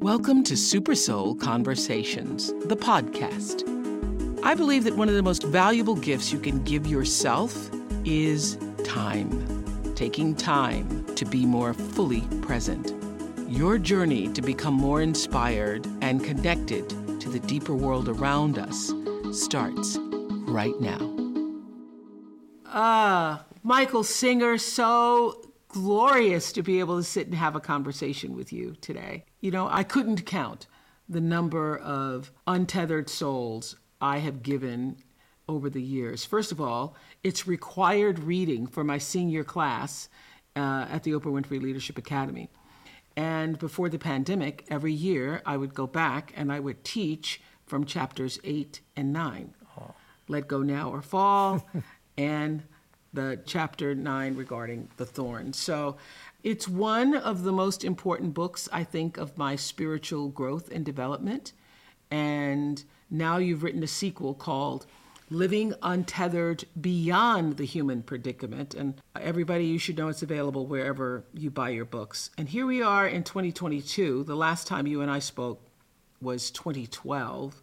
[0.00, 3.68] Welcome to Super Soul Conversations, the podcast.
[4.42, 7.70] I believe that one of the most valuable gifts you can give yourself
[8.06, 9.92] is time.
[9.94, 12.94] Taking time to be more fully present.
[13.46, 16.88] Your journey to become more inspired and connected
[17.20, 18.94] to the deeper world around us
[19.32, 19.98] starts
[20.48, 21.14] right now.
[22.64, 28.50] Ah, Michael Singer, so glorious to be able to sit and have a conversation with
[28.50, 29.26] you today.
[29.40, 30.66] You know, I couldn't count
[31.08, 34.96] the number of untethered souls I have given
[35.48, 36.24] over the years.
[36.24, 40.08] First of all, it's required reading for my senior class
[40.54, 42.50] uh, at the Oprah Winfrey Leadership Academy.
[43.16, 47.84] And before the pandemic, every year I would go back and I would teach from
[47.84, 49.94] chapters eight and nine oh.
[50.28, 51.66] Let Go Now or Fall,
[52.18, 52.62] and
[53.12, 55.52] the chapter nine regarding the thorn.
[55.52, 55.96] So
[56.42, 61.52] it's one of the most important books, I think, of my spiritual growth and development.
[62.10, 64.86] And now you've written a sequel called
[65.28, 68.74] Living Untethered Beyond the Human Predicament.
[68.74, 72.30] And everybody, you should know it's available wherever you buy your books.
[72.36, 74.24] And here we are in 2022.
[74.24, 75.62] The last time you and I spoke
[76.20, 77.62] was 2012.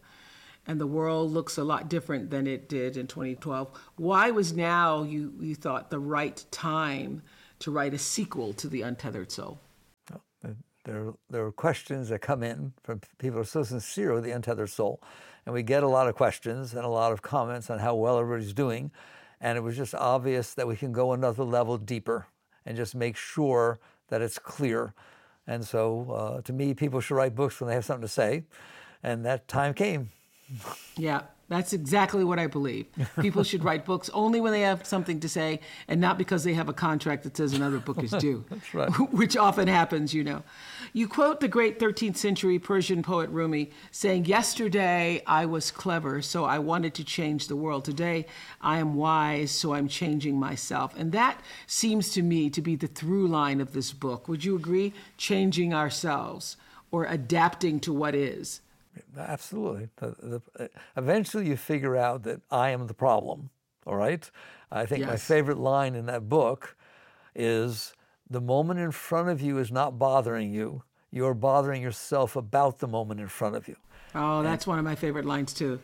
[0.66, 3.70] And the world looks a lot different than it did in 2012.
[3.96, 7.22] Why was now, you, you thought, the right time
[7.60, 9.58] to write a sequel to The Untethered Soul?
[10.84, 14.30] There, there are questions that come in from people who are so sincere with The
[14.30, 15.02] Untethered Soul
[15.48, 18.18] and we get a lot of questions and a lot of comments on how well
[18.18, 18.90] everybody's doing.
[19.40, 22.26] And it was just obvious that we can go another level deeper
[22.66, 24.92] and just make sure that it's clear.
[25.46, 28.44] And so, uh, to me, people should write books when they have something to say.
[29.02, 30.10] And that time came.
[30.98, 32.86] Yeah, that's exactly what I believe.
[33.20, 36.52] People should write books only when they have something to say and not because they
[36.52, 38.44] have a contract that says another book is due.
[38.50, 38.90] That's right.
[39.12, 40.42] Which often happens, you know.
[40.92, 46.44] You quote the great 13th century Persian poet Rumi saying, Yesterday I was clever, so
[46.44, 47.86] I wanted to change the world.
[47.86, 48.26] Today
[48.60, 50.94] I am wise, so I'm changing myself.
[50.98, 54.28] And that seems to me to be the through line of this book.
[54.28, 54.92] Would you agree?
[55.16, 56.58] Changing ourselves
[56.90, 58.60] or adapting to what is.
[59.16, 59.88] Absolutely.
[59.96, 63.50] The, the, eventually, you figure out that I am the problem.
[63.86, 64.30] All right.
[64.70, 65.08] I think yes.
[65.08, 66.76] my favorite line in that book
[67.34, 67.94] is
[68.28, 70.82] the moment in front of you is not bothering you.
[71.10, 73.76] You are bothering yourself about the moment in front of you.
[74.14, 75.80] Oh, that's and one of my favorite lines too.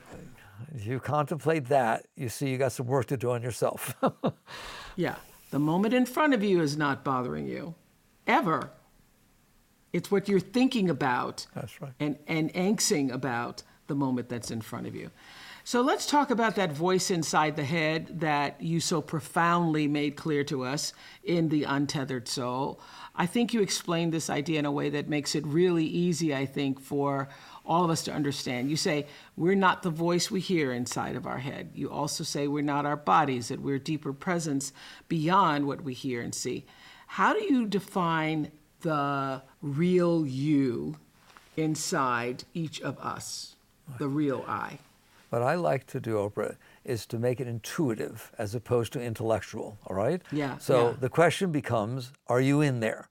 [0.75, 3.95] If you contemplate that, you see you got some work to do on yourself.
[4.97, 5.17] yeah.
[5.51, 7.75] The moment in front of you is not bothering you
[8.27, 8.71] ever.
[9.95, 11.93] It's what you're thinking about that's right.
[12.01, 15.13] and, and angsting about the moment that's in front of you.
[15.63, 20.43] So let's talk about that voice inside the head that you so profoundly made clear
[20.45, 22.81] to us in The Untethered Soul.
[23.15, 26.45] I think you explained this idea in a way that makes it really easy, I
[26.45, 27.29] think, for
[27.65, 28.71] all of us to understand.
[28.71, 29.07] You say,
[29.37, 31.71] we're not the voice we hear inside of our head.
[31.73, 34.73] You also say, we're not our bodies, that we're deeper presence
[35.07, 36.67] beyond what we hear and see.
[37.07, 38.51] How do you define
[38.85, 40.97] the real you
[41.57, 43.57] inside each of us,
[43.99, 44.79] the real I.
[45.31, 49.79] What I like to do, Oprah, is to make it intuitive as opposed to intellectual,
[49.87, 50.23] all right?
[50.31, 50.59] Yeah.
[50.59, 50.97] So yeah.
[51.01, 53.09] the question becomes are you in there?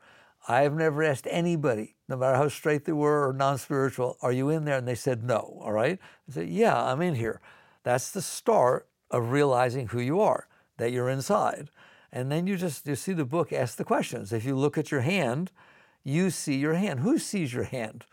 [0.47, 4.49] I've never asked anybody, no matter how straight they were or non spiritual, are you
[4.49, 4.77] in there?
[4.77, 5.99] And they said no, all right?
[6.29, 7.41] I said, yeah, I'm in here.
[7.83, 10.47] That's the start of realizing who you are,
[10.77, 11.69] that you're inside.
[12.15, 14.31] And then you just you see the book ask the questions.
[14.31, 15.51] If you look at your hand,
[16.04, 17.00] you see your hand.
[17.00, 18.06] Who sees your hand?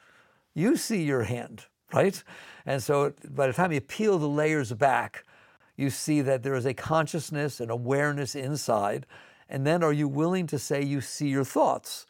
[0.54, 2.20] You see your hand, right?
[2.64, 5.24] And so by the time you peel the layers back,
[5.76, 9.04] you see that there is a consciousness and awareness inside.
[9.50, 12.06] And then are you willing to say you see your thoughts?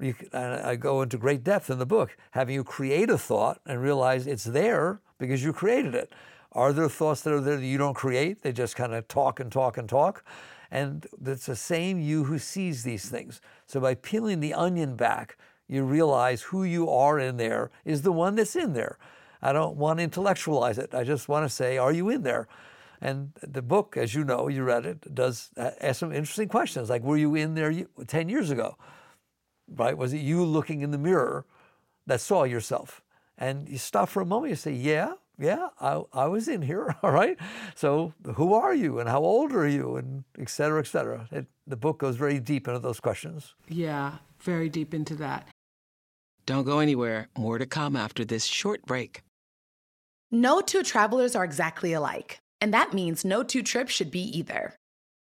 [0.00, 3.80] You, I go into great depth in the book, having you create a thought and
[3.80, 6.12] realize it's there because you created it.
[6.50, 8.42] Are there thoughts that are there that you don't create?
[8.42, 10.24] They just kind of talk and talk and talk.
[10.74, 13.40] And it's the same you who sees these things.
[13.64, 15.38] So by peeling the onion back,
[15.68, 18.98] you realize who you are in there is the one that's in there.
[19.40, 20.92] I don't want to intellectualize it.
[20.92, 22.48] I just want to say, are you in there?
[23.00, 26.90] And the book, as you know, you read it, does uh, ask some interesting questions
[26.90, 27.72] like, were you in there
[28.04, 28.76] 10 years ago?
[29.68, 29.96] Right?
[29.96, 31.46] Was it you looking in the mirror
[32.08, 33.00] that saw yourself?
[33.38, 36.94] And you stop for a moment, you say, yeah, yeah, I, I was in here,
[37.02, 37.38] all right?
[37.74, 41.28] So who are you and how old are you and et cetera, et cetera.
[41.30, 43.54] It, the book goes very deep into those questions.
[43.68, 45.48] Yeah, very deep into that.
[46.46, 47.28] Don't go anywhere.
[47.38, 49.22] More to come after this short break.
[50.30, 54.74] No two travelers are exactly alike, and that means no two trips should be either.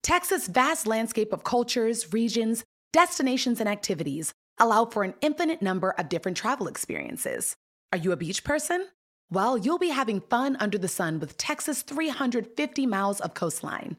[0.03, 6.09] Texas' vast landscape of cultures, regions, destinations, and activities allow for an infinite number of
[6.09, 7.55] different travel experiences.
[7.91, 8.87] Are you a beach person?
[9.31, 13.97] Well, you'll be having fun under the sun with Texas' 350 miles of coastline.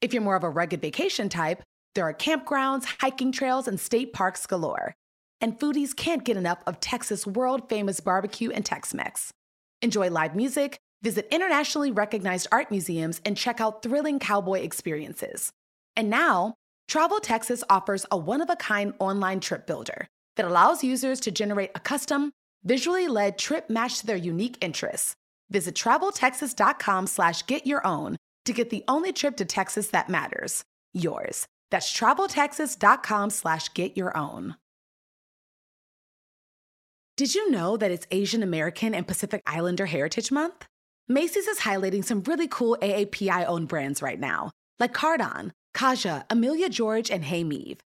[0.00, 1.62] If you're more of a rugged vacation type,
[1.94, 4.94] there are campgrounds, hiking trails, and state parks galore.
[5.40, 9.32] And foodies can't get enough of Texas' world famous barbecue and Tex Mex.
[9.82, 15.50] Enjoy live music, visit internationally recognized art museums, and check out thrilling cowboy experiences.
[15.96, 16.54] And now,
[16.86, 21.32] Travel Texas offers a one of a kind online trip builder that allows users to
[21.32, 22.30] generate a custom,
[22.64, 25.14] visually led trip matched to their unique interests.
[25.50, 30.64] Visit traveltexas.com slash get your own to get the only trip to Texas that matters,
[30.92, 31.46] yours.
[31.70, 34.56] That's traveltexas.com slash get your own.
[37.16, 40.66] Did you know that it's Asian American and Pacific Islander Heritage Month?
[41.08, 46.68] Macy's is highlighting some really cool AAPI owned brands right now, like Cardon, Kaja, Amelia
[46.68, 47.80] George, and Hey Meave.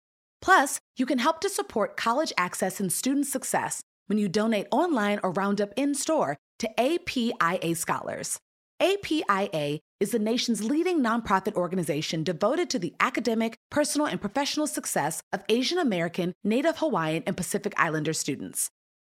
[0.43, 5.21] Plus, you can help to support college access and student success when you donate online
[5.23, 8.41] or round up in store to APIA Scholars.
[8.81, 15.23] APIA is the nation's leading nonprofit organization devoted to the academic, personal, and professional success
[15.33, 18.69] of Asian American, Native Hawaiian, and Pacific Islander students.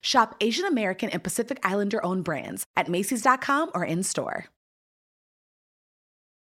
[0.03, 4.47] Shop Asian American and Pacific Islander owned brands at Macy's.com or in store.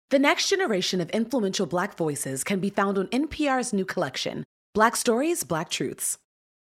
[0.09, 4.43] The next generation of influential Black voices can be found on NPR's new collection,
[4.73, 6.17] Black Stories, Black Truths.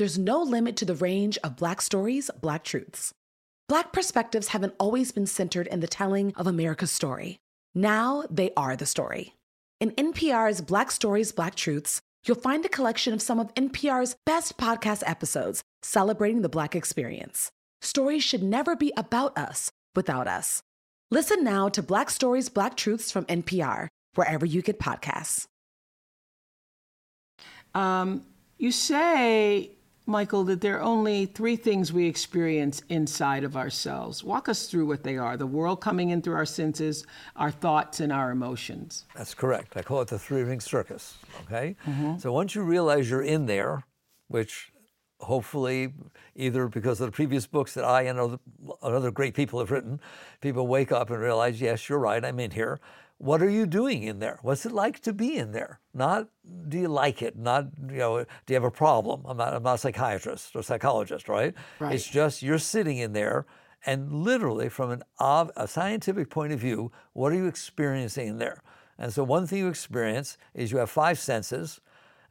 [0.00, 3.12] there's no limit to the range of Black stories, Black truths.
[3.68, 7.36] Black perspectives haven't always been centered in the telling of America's story.
[7.74, 9.34] Now they are the story.
[9.78, 14.56] In NPR's Black Stories, Black Truths, you'll find a collection of some of NPR's best
[14.56, 17.50] podcast episodes celebrating the Black experience.
[17.82, 20.62] Stories should never be about us without us.
[21.10, 25.44] Listen now to Black Stories, Black Truths from NPR, wherever you get podcasts.
[27.74, 28.24] Um,
[28.56, 29.76] you say,
[30.06, 34.24] Michael, that there are only three things we experience inside of ourselves.
[34.24, 37.06] Walk us through what they are the world coming in through our senses,
[37.36, 39.04] our thoughts, and our emotions.
[39.14, 39.76] That's correct.
[39.76, 41.18] I call it the three ring circus.
[41.44, 41.76] Okay?
[41.86, 42.18] Mm-hmm.
[42.18, 43.84] So once you realize you're in there,
[44.28, 44.72] which
[45.20, 45.92] hopefully,
[46.34, 48.38] either because of the previous books that I and other,
[48.82, 50.00] other great people have written,
[50.40, 52.80] people wake up and realize, yes, you're right, I'm in here.
[53.20, 54.38] What are you doing in there?
[54.40, 55.78] What's it like to be in there?
[55.92, 56.28] Not
[56.68, 57.36] do you like it?
[57.36, 59.22] Not you know, do you have a problem?
[59.26, 61.54] I'm not, I'm not a psychiatrist or psychologist, right?
[61.80, 61.94] right?
[61.94, 63.44] It's just you're sitting in there,
[63.84, 68.62] and literally from an a scientific point of view, what are you experiencing in there?
[68.98, 71.80] And so one thing you experience is you have five senses,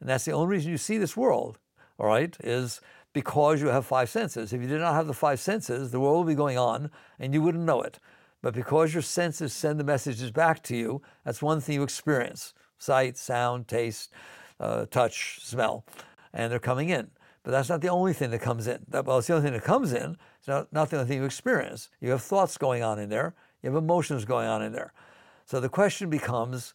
[0.00, 1.58] and that's the only reason you see this world
[2.00, 2.80] all right, is
[3.12, 4.52] because you have five senses.
[4.52, 7.34] If you did not have the five senses, the world would be going on and
[7.34, 7.98] you wouldn't know it.
[8.42, 12.54] But because your senses send the messages back to you, that's one thing you experience
[12.78, 14.10] sight, sound, taste,
[14.58, 15.84] uh, touch, smell,
[16.32, 17.10] and they're coming in.
[17.42, 18.80] But that's not the only thing that comes in.
[18.88, 20.16] That, well, it's the only thing that comes in.
[20.38, 21.90] It's not, not the only thing you experience.
[22.00, 24.94] You have thoughts going on in there, you have emotions going on in there.
[25.44, 26.74] So the question becomes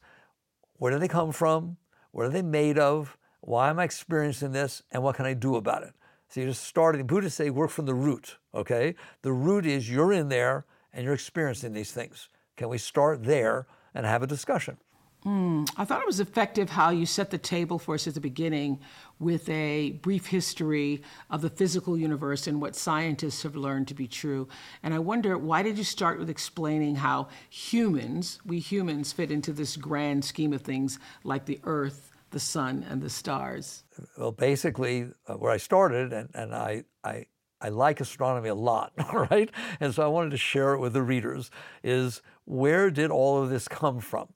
[0.78, 1.78] where do they come from?
[2.12, 3.18] What are they made of?
[3.42, 4.84] Why am I experiencing this?
[4.92, 5.94] And what can I do about it?
[6.30, 7.06] So you're just starting.
[7.06, 8.96] Buddhists say work from the root, okay?
[9.22, 12.30] The root is you're in there and you're experiencing these things.
[12.58, 14.78] Can we start there and have a discussion?
[15.26, 18.22] Mm, I thought it was effective how you set the table for us at the
[18.22, 18.80] beginning
[19.20, 24.08] with a brief history of the physical universe and what scientists have learned to be
[24.08, 24.48] true.
[24.84, 29.52] And I wonder, why did you start with explaining how humans, we humans, fit into
[29.52, 33.84] this grand scheme of things like the Earth, the sun, and the stars?
[34.18, 37.26] Well, basically, uh, where I started, and, and I, I,
[37.62, 39.50] I like astronomy a lot, all right?
[39.80, 41.52] And so I wanted to share it with the readers
[41.84, 44.30] is where did all of this come from?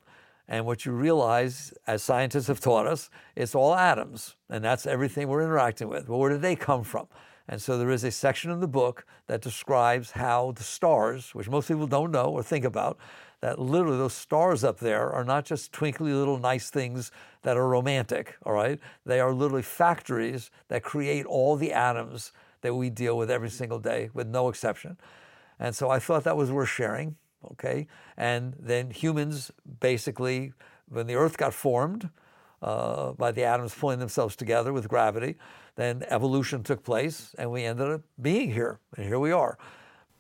[0.48, 5.28] And what you realize, as scientists have taught us, it's all atoms, and that's everything
[5.28, 6.10] we're interacting with.
[6.10, 7.08] Well, where did they come from?
[7.48, 11.50] And so there is a section in the book that describes how the stars, which
[11.50, 12.98] most people don't know or think about,
[13.42, 17.12] that literally those stars up there are not just twinkly little nice things
[17.44, 18.80] that are romantic, all right?
[19.06, 23.80] They are literally factories that create all the atoms that we deal with every single
[23.80, 24.98] day, with no exception.
[25.60, 27.16] And so I thought that was worth sharing
[27.52, 27.88] okay?
[28.18, 30.54] And then humans basically,
[30.88, 32.10] when the earth got formed
[32.62, 35.36] uh, by the atoms pulling themselves together with gravity,
[35.76, 38.80] then evolution took place and we ended up being here.
[38.98, 39.58] And here we are.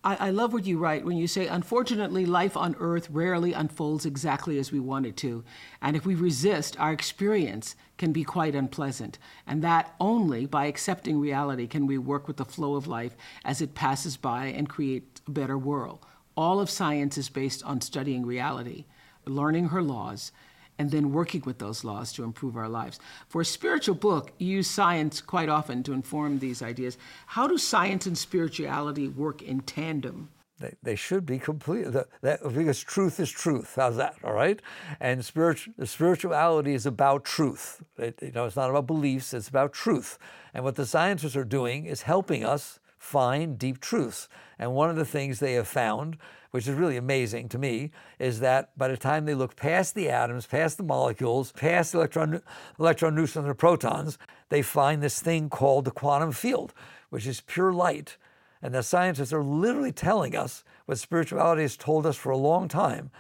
[0.02, 4.06] I, I, love what you write when you say, unfortunately, life on Earth rarely unfolds
[4.06, 5.44] exactly as we want it to.
[5.82, 9.20] And if we resist, our experience can be quite unpleasant.
[9.46, 13.62] And that only by accepting reality can we work with the flow of life as
[13.62, 16.06] it passes by and create a better world.
[16.38, 18.86] All of science is based on studying reality,
[19.26, 20.32] learning her laws,
[20.80, 23.00] and then working with those laws to improve our lives.
[23.28, 26.98] For a spiritual book, you use science quite often to inform these ideas.
[27.28, 30.30] How do science and spirituality work in tandem?
[30.60, 33.74] They, they should be complete that, that, because truth is truth.
[33.76, 34.16] How's that?
[34.24, 34.62] All right,
[35.00, 37.82] and spiritual spirituality is about truth.
[37.98, 39.34] It, you know, it's not about beliefs.
[39.34, 40.18] It's about truth.
[40.54, 44.28] And what the scientists are doing is helping us find deep truths.
[44.60, 46.18] And one of the things they have found,
[46.52, 50.10] which is really amazing to me, is that by the time they look past the
[50.10, 52.42] atoms, past the molecules, past electron,
[52.78, 54.18] electron neutrons, and protons,
[54.50, 56.74] they find this thing called the quantum field,
[57.10, 58.18] which is pure light.
[58.62, 62.68] And the scientists are literally telling us what spirituality has told us for a long
[62.68, 63.12] time,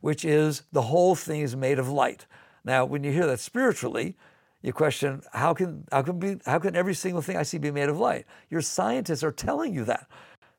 [0.00, 2.26] which is the whole thing is made of light.
[2.64, 4.16] Now, when you hear that spiritually,
[4.64, 7.70] you question how can how can be how can every single thing I see be
[7.70, 8.24] made of light?
[8.48, 10.08] Your scientists are telling you that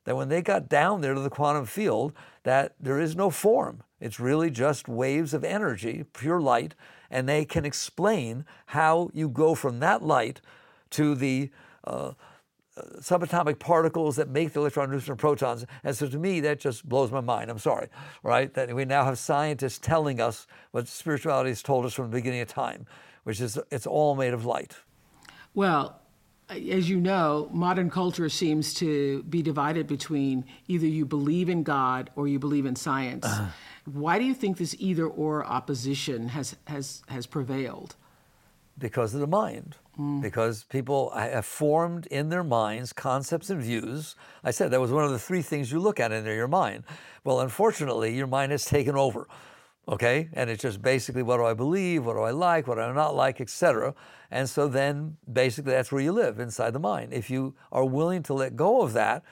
[0.04, 2.12] that when they got down there to the quantum field,
[2.44, 3.82] that there is no form.
[4.00, 6.76] It's really just waves of energy, pure light,
[7.10, 10.40] and they can explain how you go from that light
[10.90, 11.50] to the
[11.84, 12.12] uh,
[12.76, 15.66] uh subatomic particles that make the electron, neutrons, and protons.
[15.82, 17.50] And so to me, that just blows my mind.
[17.50, 17.88] I'm sorry,
[18.22, 18.54] right?
[18.54, 22.42] That we now have scientists telling us what spirituality has told us from the beginning
[22.42, 22.86] of time
[23.26, 24.76] which is it's all made of light.
[25.52, 26.00] Well,
[26.48, 32.08] as you know, modern culture seems to be divided between either you believe in God
[32.14, 33.26] or you believe in science.
[33.26, 33.46] Uh-huh.
[33.92, 37.96] Why do you think this either or opposition has, has, has prevailed?
[38.78, 39.74] Because of the mind.
[39.98, 40.22] Mm.
[40.22, 44.14] Because people have formed in their minds concepts and views.
[44.44, 46.84] I said that was one of the three things you look at in your mind.
[47.24, 49.26] Well, unfortunately, your mind has taken over
[49.88, 50.28] okay?
[50.32, 52.92] And it's just basically what do I believe, what do I like, what do I
[52.92, 53.94] not like, etc.
[54.30, 57.12] And so then basically that's where you live inside the mind.
[57.12, 59.22] If you are willing to let go of that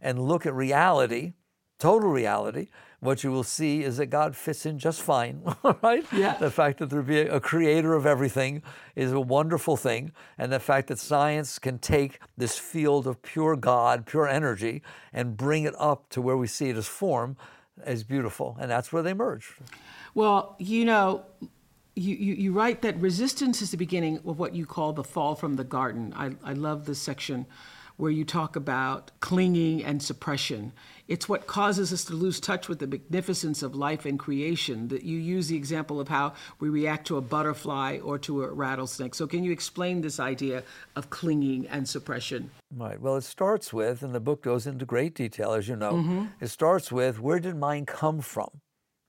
[0.00, 1.32] and look at reality,
[1.78, 2.68] total reality,
[3.00, 5.42] what you will see is that God fits in just fine,
[5.82, 6.04] right?
[6.12, 6.36] Yeah.
[6.38, 8.62] The fact that there be a creator of everything
[8.94, 10.12] is a wonderful thing.
[10.38, 15.36] And the fact that science can take this field of pure God, pure energy, and
[15.36, 17.36] bring it up to where we see it as form
[17.86, 18.56] is beautiful.
[18.60, 19.56] And that's where they merge.
[20.14, 21.24] Well, you know,
[21.94, 25.34] you, you, you, write that resistance is the beginning of what you call the fall
[25.34, 26.12] from the garden.
[26.16, 27.46] I, I love this section
[27.96, 30.72] where you talk about clinging and suppression.
[31.08, 34.88] It's what causes us to lose touch with the magnificence of life and creation.
[34.88, 38.52] That you use the example of how we react to a butterfly or to a
[38.52, 39.14] rattlesnake.
[39.14, 40.62] So, can you explain this idea
[40.96, 42.50] of clinging and suppression?
[42.74, 43.00] Right.
[43.00, 46.24] Well, it starts with, and the book goes into great detail, as you know, mm-hmm.
[46.40, 48.60] it starts with where did mine come from?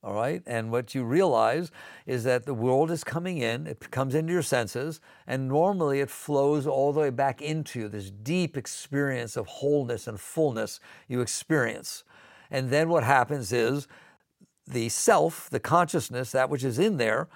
[0.04, 0.44] All right?
[0.46, 1.72] And what you realize
[2.06, 6.10] is that the world is coming in, it comes into your senses, and normally it
[6.10, 12.04] flows all the way back into this deep experience of wholeness and fullness you experience.
[12.52, 13.88] And then what happens is
[14.68, 17.30] the self, the consciousness, that which is in there,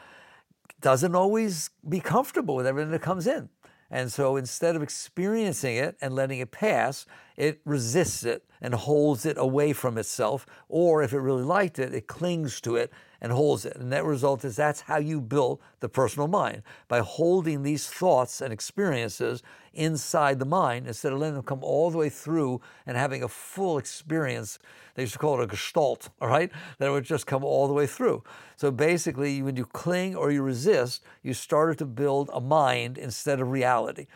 [0.81, 3.49] doesn't always be comfortable with everything that comes in.
[3.89, 7.05] And so instead of experiencing it and letting it pass,
[7.37, 10.45] it resists it and holds it away from itself.
[10.67, 12.91] Or if it really liked it, it clings to it
[13.21, 13.75] and holds it.
[13.75, 18.41] And that result is that's how you build the personal mind by holding these thoughts
[18.41, 22.97] and experiences inside the mind instead of letting them come all the way through and
[22.97, 24.57] having a full experience.
[24.95, 26.51] They used to call it a gestalt, all right?
[26.79, 28.23] That would just come all the way through.
[28.55, 33.39] So basically, when you cling or you resist, you started to build a mind instead
[33.39, 34.07] of reality.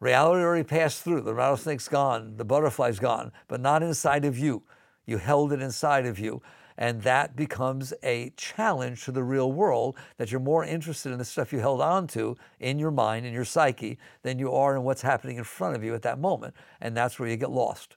[0.00, 1.22] Reality already passed through.
[1.22, 4.62] The rattlesnake's gone, the butterfly's gone, but not inside of you.
[5.06, 6.42] You held it inside of you.
[6.76, 11.24] And that becomes a challenge to the real world that you're more interested in the
[11.24, 14.82] stuff you held on to in your mind, in your psyche, than you are in
[14.82, 16.54] what's happening in front of you at that moment.
[16.80, 17.96] And that's where you get lost.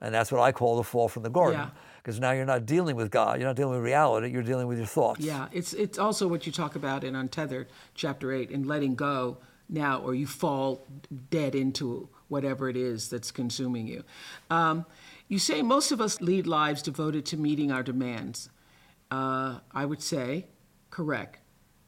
[0.00, 1.70] And that's what I call the fall from the garden.
[1.98, 2.22] Because yeah.
[2.22, 4.86] now you're not dealing with God, you're not dealing with reality, you're dealing with your
[4.86, 5.20] thoughts.
[5.20, 9.38] Yeah, it's, it's also what you talk about in Untethered, chapter 8, in letting go
[9.68, 10.86] now, or you fall
[11.30, 14.04] dead into whatever it is that's consuming you.
[14.50, 14.86] Um,
[15.28, 18.48] you say most of us lead lives devoted to meeting our demands.
[19.10, 20.46] Uh, I would say,
[20.90, 21.40] correct.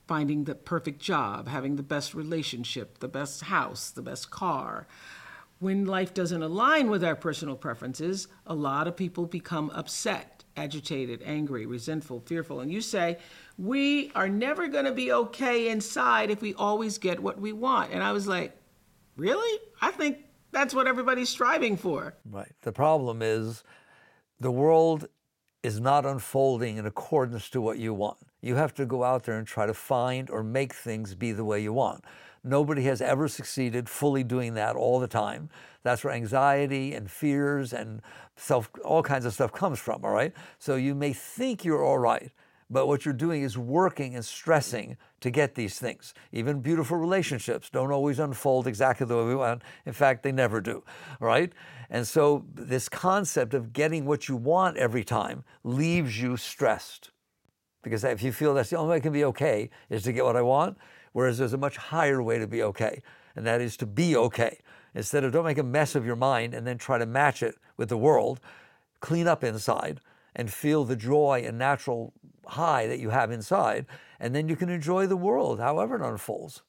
[0.07, 4.87] Finding the perfect job, having the best relationship, the best house, the best car.
[5.59, 11.23] When life doesn't align with our personal preferences, a lot of people become upset, agitated,
[11.25, 12.61] angry, resentful, fearful.
[12.61, 13.19] And you say,
[13.57, 17.93] we are never going to be okay inside if we always get what we want.
[17.93, 18.57] And I was like,
[19.17, 19.61] really?
[19.81, 20.19] I think
[20.51, 22.15] that's what everybody's striving for.
[22.29, 22.53] Right.
[22.63, 23.63] The problem is
[24.41, 25.07] the world
[25.63, 28.19] is not unfolding in accordance to what you want.
[28.41, 31.45] You have to go out there and try to find or make things be the
[31.45, 32.05] way you want.
[32.45, 35.51] Nobody has ever succeeded fully doing that all the time.
[35.83, 38.01] That's where anxiety and fears and
[38.37, 40.33] self, all kinds of stuff comes from, all right?
[40.59, 42.31] So you may think you're all right,
[42.71, 46.15] but what you're doing is working and stressing to get these things.
[46.33, 49.63] Even beautiful relationships don't always unfold exactly the way we want.
[49.87, 50.85] In fact, they never do,
[51.21, 51.53] right?
[51.91, 57.11] And so this concept of getting what you want every time leaves you stressed.
[57.83, 60.25] Because if you feel that's the only way I can be okay is to get
[60.25, 60.77] what I want,
[61.19, 63.03] whereas there's a much higher way to be okay,
[63.35, 64.61] and that is to be okay.
[64.95, 67.57] Instead of don't make a mess of your mind and then try to match it
[67.77, 68.39] with the world,
[69.01, 70.01] clean up inside
[70.37, 72.13] and feel the joy and natural
[72.47, 73.85] high that you have inside,
[74.21, 76.63] and then you can enjoy the world however it unfolds.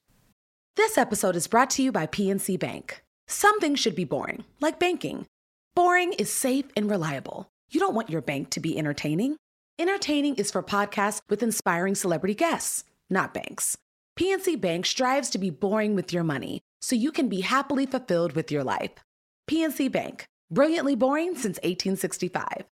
[0.75, 3.03] This episode is brought to you by PNC Bank.
[3.27, 5.27] Some things should be boring, like banking.
[5.75, 7.51] Boring is safe and reliable.
[7.69, 9.37] You don't want your bank to be entertaining.
[9.77, 13.77] Entertaining is for podcasts with inspiring celebrity guests, not banks.
[14.19, 18.33] PNC Bank strives to be boring with your money so you can be happily fulfilled
[18.33, 18.91] with your life.
[19.49, 22.65] PNC Bank, brilliantly boring since 1865.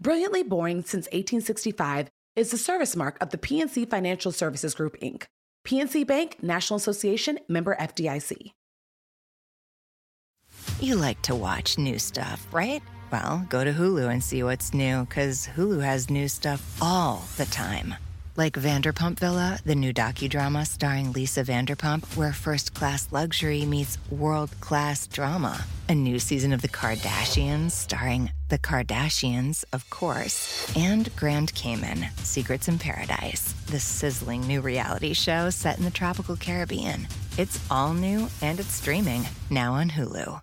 [0.00, 5.24] Brilliantly boring since 1865 is the service mark of the PNC Financial Services Group, Inc.,
[5.66, 8.52] PNC Bank, National Association, member FDIC.
[10.80, 12.82] You like to watch new stuff, right?
[13.12, 17.46] Well, go to Hulu and see what's new, because Hulu has new stuff all the
[17.46, 17.94] time.
[18.36, 24.50] Like Vanderpump Villa, the new docudrama starring Lisa Vanderpump, where first class luxury meets world
[24.60, 25.64] class drama.
[25.88, 32.66] A new season of The Kardashians starring The Kardashians, of course, and Grand Cayman Secrets
[32.66, 37.06] in Paradise, the sizzling new reality show set in the tropical Caribbean.
[37.38, 40.40] It's all new and it's streaming now on Hulu.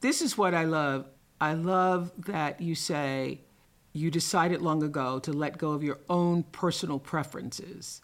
[0.00, 1.04] This is what I love.
[1.38, 3.42] I love that you say,
[3.92, 8.00] you decided long ago to let go of your own personal preferences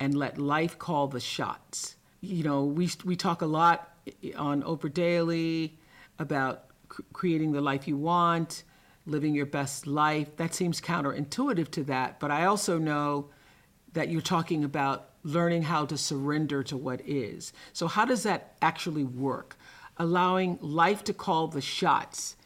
[0.00, 1.96] and let life call the shots.
[2.20, 3.94] You know, we, we talk a lot
[4.36, 5.78] on Oprah Daily
[6.18, 6.64] about
[7.12, 8.64] creating the life you want,
[9.06, 10.36] living your best life.
[10.36, 13.30] That seems counterintuitive to that, but I also know
[13.92, 17.52] that you're talking about learning how to surrender to what is.
[17.72, 19.56] So, how does that actually work?
[19.96, 22.36] Allowing life to call the shots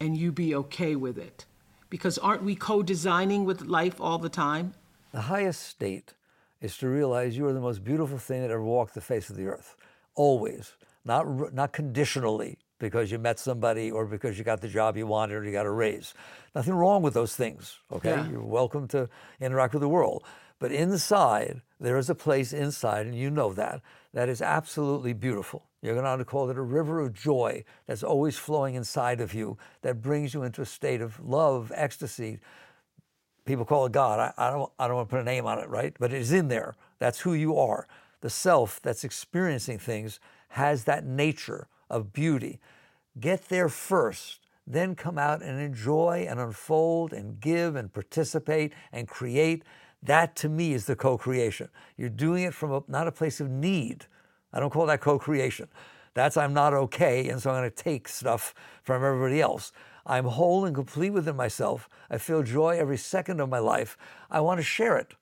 [0.00, 1.44] and you be okay with it.
[1.92, 4.72] Because aren't we co designing with life all the time?
[5.12, 6.14] The highest state
[6.62, 9.36] is to realize you are the most beautiful thing that ever walked the face of
[9.36, 9.76] the earth.
[10.14, 10.72] Always.
[11.04, 15.34] Not, not conditionally because you met somebody or because you got the job you wanted
[15.34, 16.14] or you got a raise.
[16.54, 18.12] Nothing wrong with those things, okay?
[18.12, 18.30] Yeah.
[18.30, 20.24] You're welcome to interact with the world.
[20.60, 23.82] But inside, there is a place inside, and you know that,
[24.14, 25.66] that is absolutely beautiful.
[25.82, 29.58] You're going to call it a river of joy that's always flowing inside of you
[29.82, 32.38] that brings you into a state of love, ecstasy.
[33.44, 34.20] People call it God.
[34.20, 35.94] I, I, don't, I don't want to put a name on it, right?
[35.98, 36.76] But it is in there.
[37.00, 37.88] That's who you are.
[38.20, 42.60] The self that's experiencing things has that nature of beauty.
[43.18, 49.08] Get there first, then come out and enjoy and unfold and give and participate and
[49.08, 49.64] create.
[50.00, 51.68] That to me is the co creation.
[51.96, 54.06] You're doing it from a, not a place of need
[54.52, 55.68] I don't call that co creation.
[56.14, 59.72] That's I'm not okay, and so I'm going to take stuff from everybody else.
[60.04, 61.88] I'm whole and complete within myself.
[62.10, 63.96] I feel joy every second of my life.
[64.30, 65.14] I want to share it.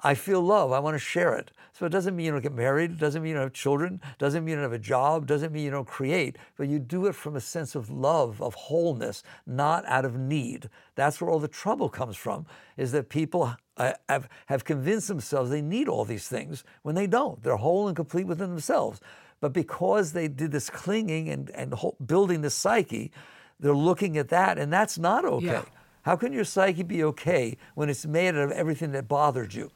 [0.00, 0.72] I feel love.
[0.72, 1.50] I want to share it.
[1.72, 2.92] So it doesn't mean you don't get married.
[2.92, 4.00] It doesn't mean you don't have children.
[4.02, 5.24] It doesn't mean you don't have a job.
[5.24, 6.36] It doesn't mean you don't create.
[6.56, 10.70] But you do it from a sense of love, of wholeness, not out of need.
[10.94, 15.62] That's where all the trouble comes from, is that people have, have convinced themselves they
[15.62, 17.42] need all these things when they don't.
[17.42, 19.00] They're whole and complete within themselves.
[19.40, 21.74] But because they did this clinging and, and
[22.06, 23.12] building the psyche,
[23.60, 25.46] they're looking at that, and that's not okay.
[25.46, 25.62] Yeah.
[26.02, 29.70] How can your psyche be okay when it's made out of everything that bothered you?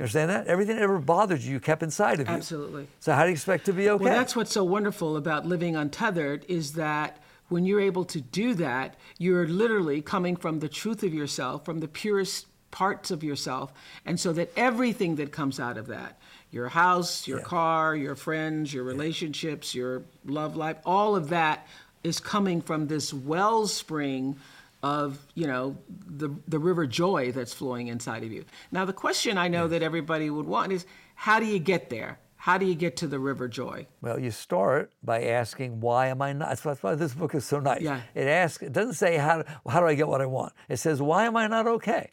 [0.00, 0.46] You understand that?
[0.46, 2.32] Everything that ever bothered you, you kept inside of you.
[2.32, 2.86] Absolutely.
[3.00, 4.02] So how do you expect to be okay?
[4.02, 7.18] Well, that's what's so wonderful about living untethered is that
[7.50, 11.80] when you're able to do that, you're literally coming from the truth of yourself, from
[11.80, 13.74] the purest parts of yourself,
[14.06, 16.18] and so that everything that comes out of that,
[16.50, 17.44] your house, your Yeah.
[17.44, 21.66] car, your friends, your relationships, your love life, all of that
[22.02, 24.38] is coming from this wellspring
[24.82, 28.44] of you know the the river joy that's flowing inside of you.
[28.72, 32.18] Now the question I know that everybody would want is how do you get there?
[32.36, 33.86] How do you get to the river joy?
[34.00, 36.48] Well, you start by asking, why am I not?
[36.48, 37.82] That's why- that's why this book is so nice.
[37.82, 38.00] Yeah.
[38.14, 40.54] It asks, it doesn't say, how, how do I get what I want?
[40.66, 42.10] It says, why am I not okay?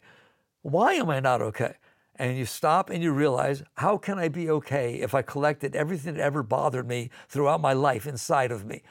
[0.60, 1.76] Why am I not okay?
[2.16, 6.12] And you stop and you realize, how can I be okay if I collected everything
[6.16, 8.82] that ever bothered me throughout my life inside of me?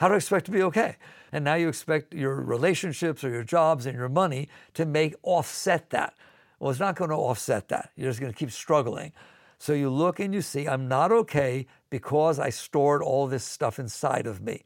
[0.00, 0.96] How do I expect to be okay?
[1.30, 5.90] And now you expect your relationships or your jobs and your money to make offset
[5.90, 6.14] that.
[6.58, 7.90] Well, it's not going to offset that.
[7.96, 9.12] You're just going to keep struggling.
[9.58, 13.78] So you look and you see, I'm not okay because I stored all this stuff
[13.78, 14.64] inside of me.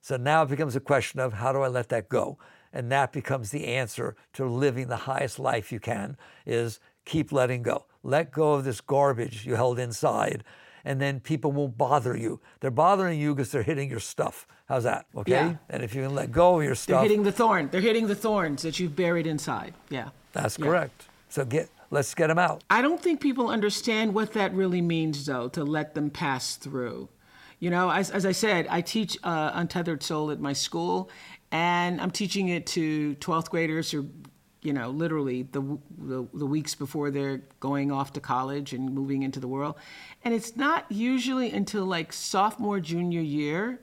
[0.00, 2.38] So now it becomes a question of how do I let that go?
[2.72, 6.16] And that becomes the answer to living the highest life you can
[6.46, 7.84] is keep letting go.
[8.02, 10.42] Let go of this garbage you held inside
[10.84, 12.40] and then people won't bother you.
[12.60, 14.46] They're bothering you because they're hitting your stuff.
[14.66, 15.06] How's that?
[15.16, 15.32] Okay?
[15.32, 15.54] Yeah.
[15.68, 17.68] And if you can let go of your stuff, They're hitting the thorn.
[17.70, 19.74] They're hitting the thorns that you've buried inside.
[19.88, 20.10] Yeah.
[20.32, 20.66] that's Yeah.
[20.66, 21.08] correct.
[21.28, 22.62] So get let's get them out.
[22.70, 27.08] I don't think people understand what that really means, though, to let them pass through.
[27.58, 31.10] You know, as, as I said, I teach uh, Untethered Soul at my school,
[31.52, 34.08] and I'm teaching it to 12th graders who,
[34.62, 39.22] you know, literally the, the, the weeks before they're going off to college and moving
[39.22, 39.74] into the world.
[40.22, 43.80] And it's not usually until like sophomore, junior year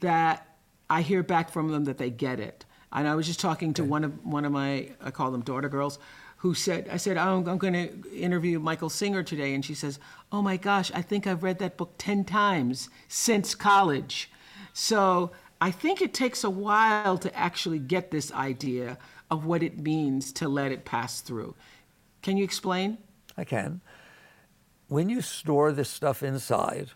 [0.00, 0.56] that
[0.88, 2.64] I hear back from them that they get it.
[2.90, 5.68] And I was just talking to one of one of my I call them daughter
[5.68, 5.98] girls,
[6.38, 9.98] who said I said oh, I'm going to interview Michael Singer today, and she says,
[10.32, 14.30] Oh my gosh, I think I've read that book ten times since college.
[14.72, 18.96] So I think it takes a while to actually get this idea
[19.30, 21.54] of what it means to let it pass through.
[22.22, 22.98] Can you explain?
[23.36, 23.80] I can.
[24.88, 26.90] When you store this stuff inside,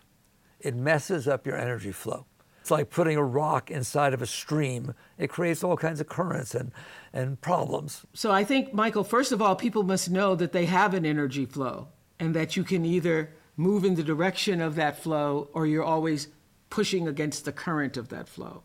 [0.59, 2.25] it messes up your energy flow.
[2.61, 4.93] It's like putting a rock inside of a stream.
[5.17, 6.71] It creates all kinds of currents and,
[7.11, 8.05] and problems.
[8.13, 11.45] So I think, Michael, first of all, people must know that they have an energy
[11.45, 15.83] flow and that you can either move in the direction of that flow or you're
[15.83, 16.29] always
[16.69, 18.63] pushing against the current of that flow.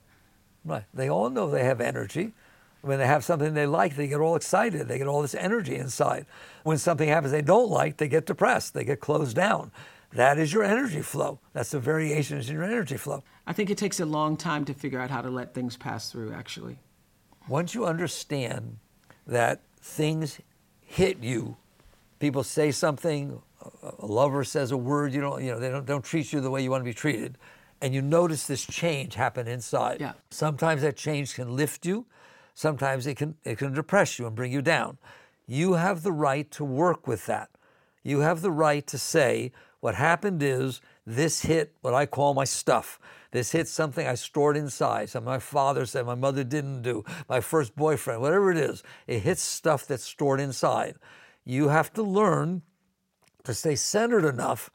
[0.64, 0.84] Right.
[0.94, 2.34] They all know they have energy.
[2.80, 4.86] When they have something they like, they get all excited.
[4.86, 6.26] They get all this energy inside.
[6.62, 8.74] When something happens they don't like, they get depressed.
[8.74, 9.72] They get closed down.
[10.12, 11.40] That is your energy flow.
[11.52, 13.24] That's the variations in your energy flow.
[13.46, 16.10] I think it takes a long time to figure out how to let things pass
[16.10, 16.78] through, actually.
[17.48, 18.78] Once you understand
[19.26, 20.40] that things
[20.80, 21.56] hit you,
[22.20, 23.42] people say something,
[23.98, 26.50] a lover says a word, you don't, you know, they don't, don't treat you the
[26.50, 27.36] way you want to be treated,
[27.80, 30.00] and you notice this change happen inside.
[30.00, 30.12] Yeah.
[30.30, 32.06] Sometimes that change can lift you,
[32.58, 34.98] sometimes it can it can depress you and bring you down.
[35.46, 37.50] You have the right to work with that.
[38.02, 42.44] You have the right to say, what happened is this hit what I call my
[42.44, 42.98] stuff.
[43.30, 47.40] This hit something I stored inside, something my father said, my mother didn't do, my
[47.40, 48.82] first boyfriend, whatever it is.
[49.06, 50.96] It hits stuff that's stored inside.
[51.44, 52.62] You have to learn
[53.44, 54.68] to stay centered enough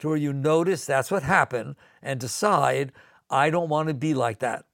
[0.00, 2.90] to where you notice that's what happened and decide,
[3.30, 4.64] I don't want to be like that.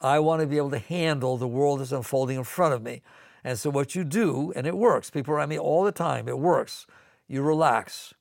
[0.00, 3.02] I want to be able to handle the world that's unfolding in front of me.
[3.44, 6.38] And so what you do, and it works, people around me all the time, it
[6.38, 6.86] works.
[7.26, 8.14] You relax.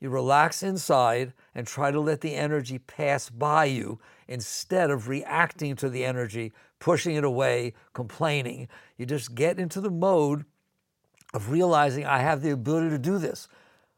[0.00, 5.74] You relax inside and try to let the energy pass by you instead of reacting
[5.76, 8.68] to the energy, pushing it away, complaining.
[8.96, 10.44] You just get into the mode
[11.34, 13.48] of realizing I have the ability to do this.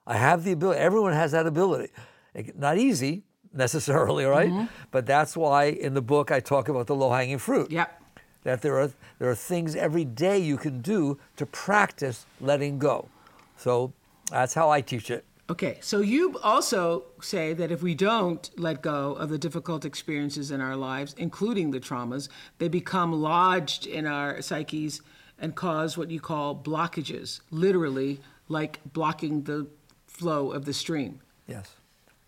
[0.07, 0.81] I have the ability.
[0.81, 1.93] Everyone has that ability.
[2.35, 4.51] It- Not easy necessarily, right?
[4.51, 4.67] Mm-hmm.
[4.91, 8.03] But that's why in the book I talk about the low-hanging fruit Yep.
[8.45, 13.09] that there are there are things every day you can do to practice letting go.
[13.57, 13.93] So
[14.31, 15.25] that's how I teach it.
[15.51, 20.53] Okay, so you also say that if we don't let go of the difficult experiences
[20.53, 25.03] in our lives, including the traumas, they become lodged in our psyches
[25.41, 29.67] and cause what you call blockages, literally like blocking the
[30.07, 31.19] flow of the stream.
[31.49, 31.75] Yes.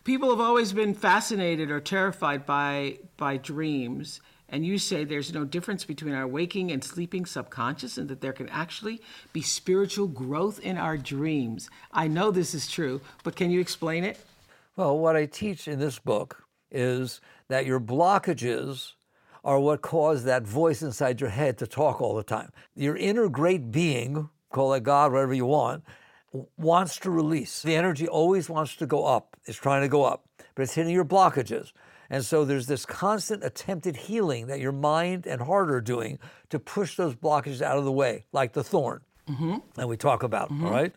[0.03, 5.45] People have always been fascinated or terrified by by dreams, and you say there's no
[5.45, 10.59] difference between our waking and sleeping subconscious and that there can actually be spiritual growth
[10.59, 11.69] in our dreams.
[11.93, 14.19] I know this is true, but can you explain it?
[14.75, 18.93] Well, what I teach in this book is that your blockages
[19.45, 22.51] are what cause that voice inside your head to talk all the time.
[22.75, 25.83] Your inner great being, call it God, whatever you want,
[26.57, 27.61] wants to release.
[27.61, 29.37] The energy always wants to go up.
[29.45, 31.71] It's trying to go up, but it's hitting your blockages.
[32.09, 36.19] And so there's this constant attempted healing that your mind and heart are doing
[36.49, 39.57] to push those blockages out of the way, like the thorn mm-hmm.
[39.75, 40.65] that we talk about, mm-hmm.
[40.65, 40.93] all right?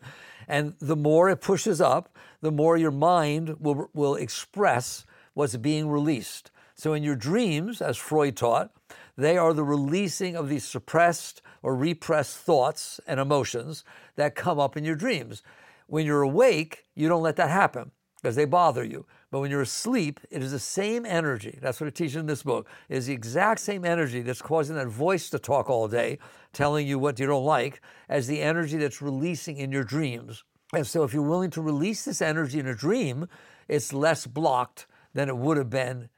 [0.47, 5.89] And the more it pushes up, the more your mind will, will express what's being
[5.89, 6.51] released.
[6.75, 8.71] So in your dreams, as Freud taught,
[9.17, 13.83] they are the releasing of these suppressed or repressed thoughts and emotions
[14.17, 15.41] that come up in your dreams.
[15.87, 19.05] When you're awake, you don't let that happen because they bother you.
[19.31, 21.57] But when you're asleep, it is the same energy.
[21.61, 22.67] That's what it teaches in this book.
[22.89, 26.19] It is the exact same energy that's causing that voice to talk all day,
[26.53, 30.43] telling you what you don't like, as the energy that's releasing in your dreams.
[30.73, 33.27] And so if you're willing to release this energy in a dream,
[33.67, 36.09] it's less blocked than it would have been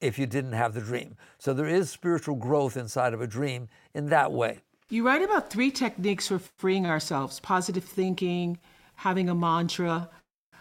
[0.00, 1.16] if you didn't have the dream.
[1.38, 4.60] So there is spiritual growth inside of a dream in that way.
[4.88, 8.56] You write about three techniques for freeing ourselves positive thinking,
[8.94, 10.08] having a mantra,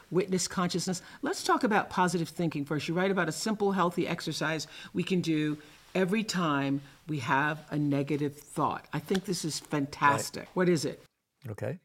[0.10, 1.04] witness consciousness.
[1.22, 2.88] Let's talk about positive thinking first.
[2.88, 5.60] You write about a simple, healthy exercise we can do
[5.94, 8.88] every time we have a negative thought.
[8.94, 10.42] I think this is fantastic.
[10.42, 10.56] Right.
[10.56, 11.04] What is it?
[11.48, 11.78] Okay.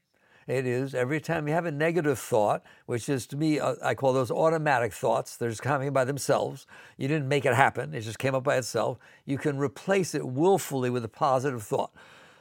[0.46, 3.94] It is every time you have a negative thought, which is to me, uh, I
[3.94, 5.36] call those automatic thoughts.
[5.36, 6.66] They're just coming by themselves.
[6.96, 8.96] You didn't make it happen, it just came up by itself.
[9.26, 11.92] You can replace it willfully with a positive thought.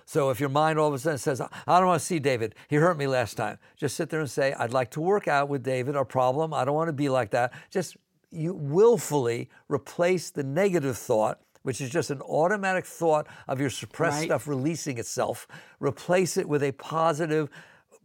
[0.10, 2.56] So if your mind all of a sudden says, I don't want to see David,
[2.68, 5.50] he hurt me last time, just sit there and say, I'd like to work out
[5.50, 6.52] with David, our problem.
[6.52, 7.54] I don't want to be like that.
[7.70, 7.96] Just
[8.32, 14.20] you willfully replace the negative thought which is just an automatic thought of your suppressed
[14.20, 14.26] right.
[14.28, 15.46] stuff releasing itself,
[15.82, 17.50] replace it with a positive,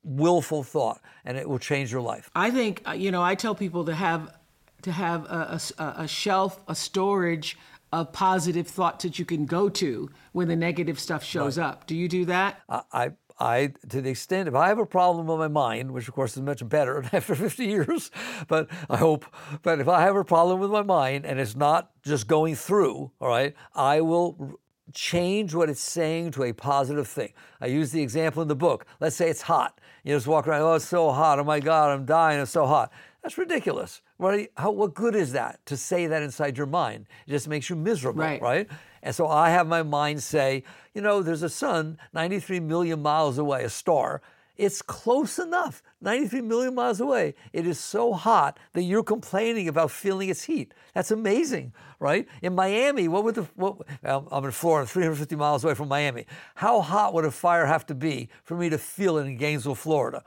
[0.02, 2.28] willful thought, and it will change your life.
[2.34, 3.22] I think uh, you know.
[3.22, 4.36] I tell people to have
[4.82, 7.56] to have a, a, a shelf, a storage
[8.00, 11.66] of positive thoughts that you can go to when the negative stuff shows right.
[11.66, 11.86] up.
[11.86, 12.60] Do you do that?
[12.68, 16.14] I, I, to the extent, if I have a problem with my mind, which of
[16.14, 18.10] course is much better after 50 years,
[18.48, 19.24] but I hope,
[19.62, 23.12] but if I have a problem with my mind and it's not just going through,
[23.20, 24.58] all right, I will
[24.92, 27.32] change what it's saying to a positive thing.
[27.60, 28.86] I use the example in the book.
[29.00, 29.80] Let's say it's hot.
[30.04, 31.38] You just walk around, oh, it's so hot.
[31.38, 32.40] Oh my God, I'm dying.
[32.40, 32.92] It's so hot.
[33.24, 34.02] That's ridiculous.
[34.18, 37.06] What, how, what good is that to say that inside your mind?
[37.26, 38.40] It just makes you miserable, right.
[38.42, 38.68] right?
[39.02, 43.38] And so I have my mind say, you know, there's a sun 93 million miles
[43.38, 44.20] away, a star.
[44.58, 47.34] It's close enough, 93 million miles away.
[47.54, 50.74] It is so hot that you're complaining about feeling its heat.
[50.92, 52.28] That's amazing, right?
[52.42, 56.26] In Miami, what would the, what, I'm in Florida, 350 miles away from Miami.
[56.56, 59.76] How hot would a fire have to be for me to feel it in Gainesville,
[59.76, 60.22] Florida?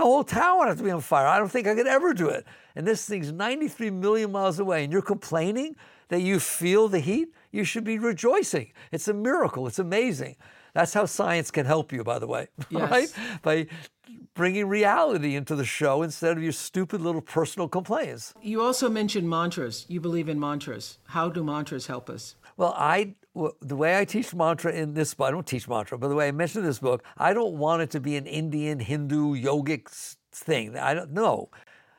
[0.00, 1.26] The whole town would have to be on fire.
[1.26, 2.46] I don't think I could ever do it.
[2.74, 5.76] And this thing's 93 million miles away, and you're complaining
[6.08, 7.34] that you feel the heat?
[7.50, 8.72] You should be rejoicing.
[8.92, 9.66] It's a miracle.
[9.66, 10.36] It's amazing.
[10.72, 12.90] That's how science can help you, by the way, yes.
[12.90, 13.12] right?
[13.42, 13.66] By
[14.32, 18.32] bringing reality into the show instead of your stupid little personal complaints.
[18.40, 19.84] You also mentioned mantras.
[19.86, 20.96] You believe in mantras.
[21.08, 22.36] How do mantras help us?
[22.56, 26.08] Well, I the way I teach mantra in this book, I don't teach mantra, but
[26.08, 29.36] the way I mention this book, I don't want it to be an Indian, Hindu,
[29.36, 29.88] yogic
[30.32, 30.76] thing.
[30.76, 31.50] I don't know.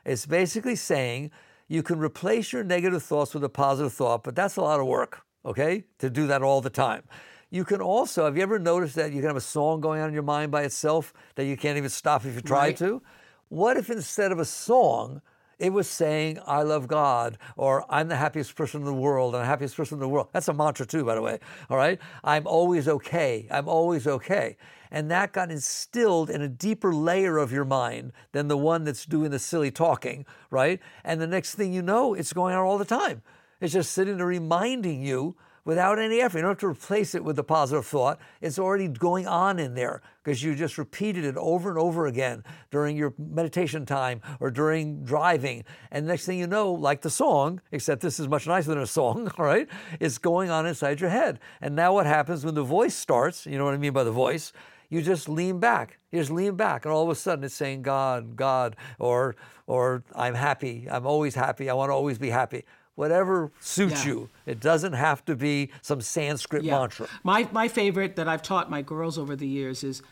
[0.04, 1.30] It's basically saying
[1.68, 4.86] you can replace your negative thoughts with a positive thought, but that's a lot of
[4.86, 7.02] work, okay, to do that all the time.
[7.50, 10.08] You can also, have you ever noticed that you can have a song going on
[10.08, 12.76] in your mind by itself that you can't even stop if you try right.
[12.78, 13.02] to?
[13.48, 15.20] What if instead of a song,
[15.62, 19.42] it was saying, I love God, or I'm the happiest person in the world, and
[19.42, 20.26] the happiest person in the world.
[20.32, 21.38] That's a mantra, too, by the way.
[21.70, 22.00] All right?
[22.24, 23.46] I'm always okay.
[23.48, 24.56] I'm always okay.
[24.90, 29.06] And that got instilled in a deeper layer of your mind than the one that's
[29.06, 30.80] doing the silly talking, right?
[31.04, 33.22] And the next thing you know, it's going on all the time.
[33.60, 36.38] It's just sitting there reminding you without any effort.
[36.38, 38.18] You don't have to replace it with a positive thought.
[38.40, 42.44] It's already going on in there because you just repeated it over and over again
[42.70, 45.64] during your meditation time or during driving.
[45.90, 48.86] And next thing you know, like the song, except this is much nicer than a
[48.86, 49.68] song, all right?
[50.00, 51.40] It's going on inside your head.
[51.60, 54.12] And now what happens when the voice starts, you know what I mean by the
[54.12, 54.52] voice?
[54.92, 55.98] You just lean back.
[56.10, 60.04] You just lean back, and all of a sudden it's saying God, God, or or
[60.14, 60.86] I'm happy.
[60.90, 61.70] I'm always happy.
[61.70, 62.64] I want to always be happy.
[62.94, 64.12] Whatever suits Yeah.
[64.12, 64.28] you.
[64.46, 66.78] It doesn't have to be some Sanskrit Yeah.
[66.78, 67.06] mantra.
[67.22, 70.02] My, my favorite that I've taught my girls over the years is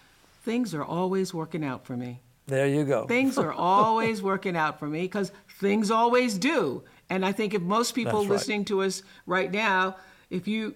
[0.45, 2.21] things are always working out for me.
[2.47, 3.07] There you go.
[3.07, 6.83] Things are always working out for me because things always do.
[7.11, 8.35] And I think if most people That's right.
[8.37, 9.97] listening to us right now,
[10.31, 10.75] if you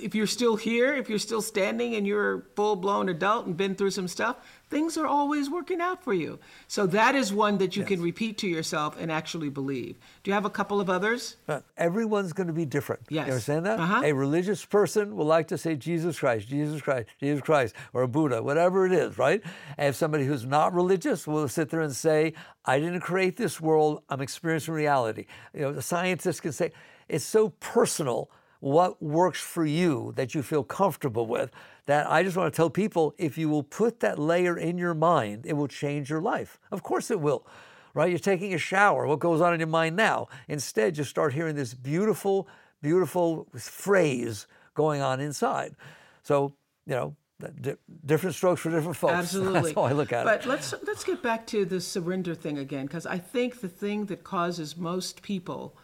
[0.00, 3.56] if you're still here, if you're still standing and you're a full blown adult and
[3.56, 4.36] been through some stuff,
[4.70, 6.38] things are always working out for you.
[6.68, 9.96] So that is one that you can repeat to yourself and actually believe.
[10.22, 11.36] Do you have a couple of others?
[11.48, 13.02] Uh, Everyone's going to be different.
[13.10, 13.26] Yes.
[13.26, 13.80] You understand that?
[13.80, 14.02] Uh-huh.
[14.04, 18.08] A religious person will like to say Jesus Christ, Jesus Christ, Jesus Christ, or a
[18.08, 19.42] Buddha, whatever it is, right?
[19.76, 23.60] And if somebody who's not religious will sit there and say, I didn't create this
[23.60, 25.26] world, I'm experiencing reality.
[25.52, 26.72] You know, the scientists can say,
[27.08, 31.50] it's so personal what works for you that you feel comfortable with
[31.86, 34.94] that I just want to tell people if you will put that layer in your
[34.94, 36.58] mind, it will change your life.
[36.70, 37.46] Of course it will
[37.94, 38.10] right?
[38.10, 39.06] You're taking a shower.
[39.06, 40.28] What goes on in your mind now?
[40.48, 42.48] Instead, you start hearing this beautiful,
[42.82, 45.74] beautiful phrase going on inside.
[46.22, 46.54] So,
[46.86, 47.16] you know,
[47.60, 49.14] di- different strokes for different folks.
[49.14, 49.60] Absolutely.
[49.60, 50.48] That's how I look at but it.
[50.48, 54.24] let's let's get back to the surrender thing again, because I think the thing that
[54.24, 55.76] causes most people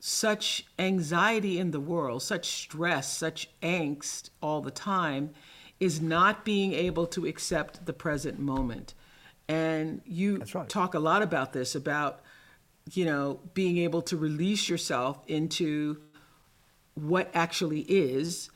[0.00, 5.30] such anxiety in the world, such stress, such angst all the time,
[5.78, 8.94] is not being able to accept the present moment.
[9.46, 10.68] And you right.
[10.68, 12.20] talk a lot about this, about
[12.92, 16.00] you know being able to release yourself into
[16.94, 18.50] what actually is,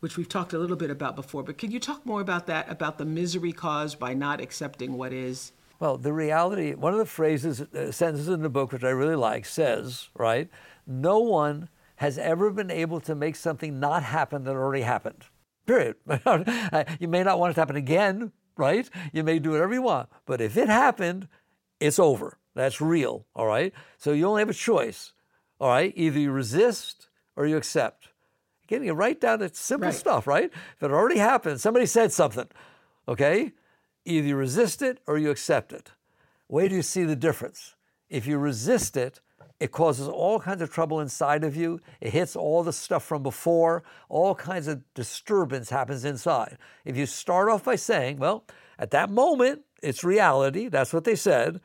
[0.00, 1.42] which we've talked a little bit about before.
[1.42, 5.12] But could you talk more about that, about the misery caused by not accepting what
[5.12, 5.52] is?
[5.78, 9.16] Well, the reality, one of the phrases, uh, sentences in the book, which I really
[9.16, 10.48] like, says, right,
[10.86, 15.24] no one has ever been able to make something not happen that already happened.
[15.66, 15.96] Period.
[17.00, 18.88] you may not want it to happen again, right?
[19.12, 21.28] You may do whatever you want, but if it happened,
[21.80, 22.38] it's over.
[22.54, 23.72] That's real, all right?
[23.98, 25.12] So you only have a choice,
[25.60, 25.92] all right?
[25.96, 28.08] Either you resist or you accept.
[28.66, 29.96] Getting it right down to simple Right.
[29.96, 30.50] stuff, right?
[30.76, 32.48] If it already happened, somebody said something,
[33.08, 33.52] okay?
[34.04, 35.92] Either you resist it or you accept it.
[36.46, 37.74] Where do you see the difference?
[38.08, 39.20] If you resist it,
[39.58, 41.80] it causes all kinds of trouble inside of you.
[42.00, 43.82] It hits all the stuff from before.
[44.08, 46.58] All kinds of disturbance happens inside.
[46.84, 48.44] If you start off by saying, well,
[48.78, 50.68] at that moment, it's reality.
[50.68, 51.60] That's what they said.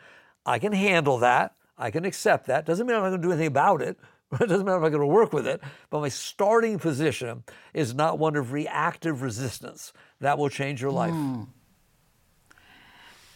[0.46, 1.56] I can handle that.
[1.78, 2.66] I can accept that.
[2.66, 3.98] Doesn't mean I'm not going to do anything about it.
[4.40, 5.60] It doesn't matter if I'm going to work with it.
[5.90, 9.92] But my starting position is not one of reactive resistance.
[10.22, 11.12] That will change your life.
[11.12, 11.44] Hmm.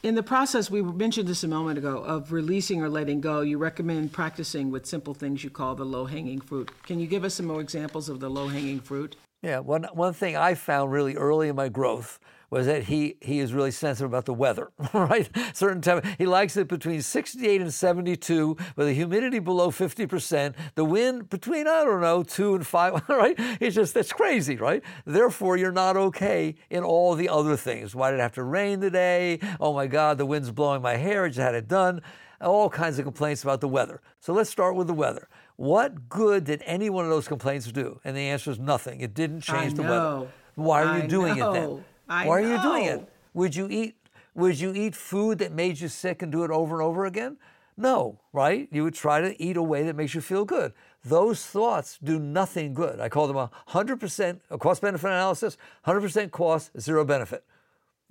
[0.06, 3.58] In the process, we mentioned this a moment ago, of releasing or letting go, you
[3.58, 6.70] recommend practicing with simple things you call the low hanging fruit.
[6.84, 9.16] Can you give us some more examples of the low hanging fruit?
[9.42, 13.40] Yeah, one, one thing I found really early in my growth was that he, he
[13.40, 15.30] is really sensitive about the weather, right?
[15.54, 20.86] Certain time, he likes it between 68 and 72 with a humidity below 50%, the
[20.86, 23.36] wind between, I don't know, two and five, right?
[23.60, 24.84] It's just, that's crazy, right?
[25.06, 27.96] Therefore, you're not okay in all the other things.
[27.96, 29.40] Why did it have to rain today?
[29.60, 32.02] Oh my God, the wind's blowing my hair, I just had it done.
[32.42, 34.02] All kinds of complaints about the weather.
[34.20, 35.30] So let's start with the weather.
[35.56, 38.00] What good did any one of those complaints do?
[38.04, 39.00] And the answer is nothing.
[39.00, 40.28] It didn't change the weather.
[40.56, 41.86] Why are you I doing it then?
[42.10, 43.10] I Why are you doing it?
[43.34, 43.96] Would you eat
[44.34, 47.38] would you eat food that made you sick and do it over and over again?
[47.78, 48.68] No, right?
[48.72, 50.74] You would try to eat a way that makes you feel good.
[51.04, 53.00] Those thoughts do nothing good.
[53.00, 57.44] I call them a 100% a cost benefit analysis, 100% cost, zero benefit.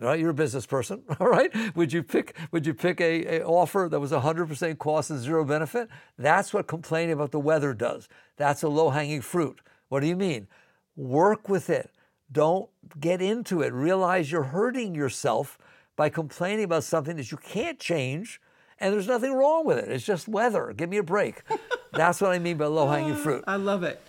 [0.00, 1.50] All right, you're a business person, all right?
[1.76, 5.44] Would you pick would you pick a, a offer that was 100% cost and zero
[5.44, 5.88] benefit?
[6.18, 8.08] That's what complaining about the weather does.
[8.36, 9.60] That's a low-hanging fruit.
[9.88, 10.48] What do you mean?
[10.96, 11.90] Work with it.
[12.34, 12.68] Don't
[13.00, 13.72] get into it.
[13.72, 15.56] Realize you're hurting yourself
[15.94, 18.40] by complaining about something that you can't change
[18.80, 19.88] and there's nothing wrong with it.
[19.88, 20.74] It's just weather.
[20.76, 21.42] Give me a break.
[21.92, 23.44] That's what I mean by low-hanging fruit.
[23.46, 24.00] Ah, I love it.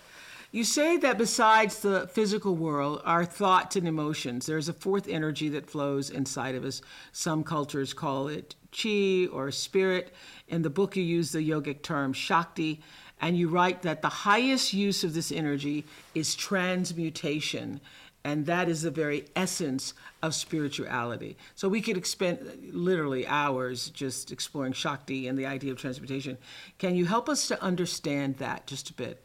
[0.51, 5.49] You say that besides the physical world, our thoughts and emotions, there's a fourth energy
[5.49, 6.81] that flows inside of us.
[7.11, 10.13] Some cultures call it chi or spirit.
[10.47, 12.81] In the book, you use the yogic term shakti,
[13.21, 17.81] and you write that the highest use of this energy is transmutation.
[18.25, 21.37] And that is the very essence of spirituality.
[21.53, 22.39] So we could spend
[22.73, 26.39] literally hours just exploring Shakti and the idea of transmutation.
[26.79, 29.23] Can you help us to understand that just a bit?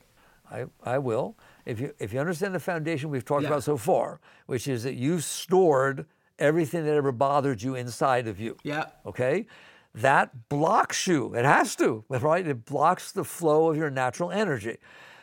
[0.53, 1.35] I, I will.
[1.65, 3.49] If you if you understand the foundation we've talked Yeah.
[3.49, 6.05] about so far, which is that you've stored
[6.39, 8.59] everything that ever bothered you inside of you.
[8.65, 8.85] Yeah.
[9.07, 9.47] Okay?
[9.95, 11.35] That blocks you.
[11.35, 12.47] It has to, right?
[12.47, 14.77] It blocks the flow of your natural energy.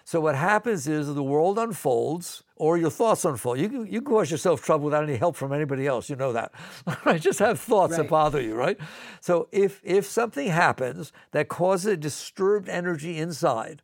[0.03, 3.59] So what happens is the world unfolds or your thoughts unfold.
[3.59, 6.09] You you can cause yourself trouble without any help from anybody else.
[6.09, 6.51] You know that.
[7.05, 7.21] right?
[7.21, 8.03] Just have thoughts right.
[8.03, 8.77] that bother you, right?
[9.21, 13.81] So if, if something happens that causes a disturbed energy inside,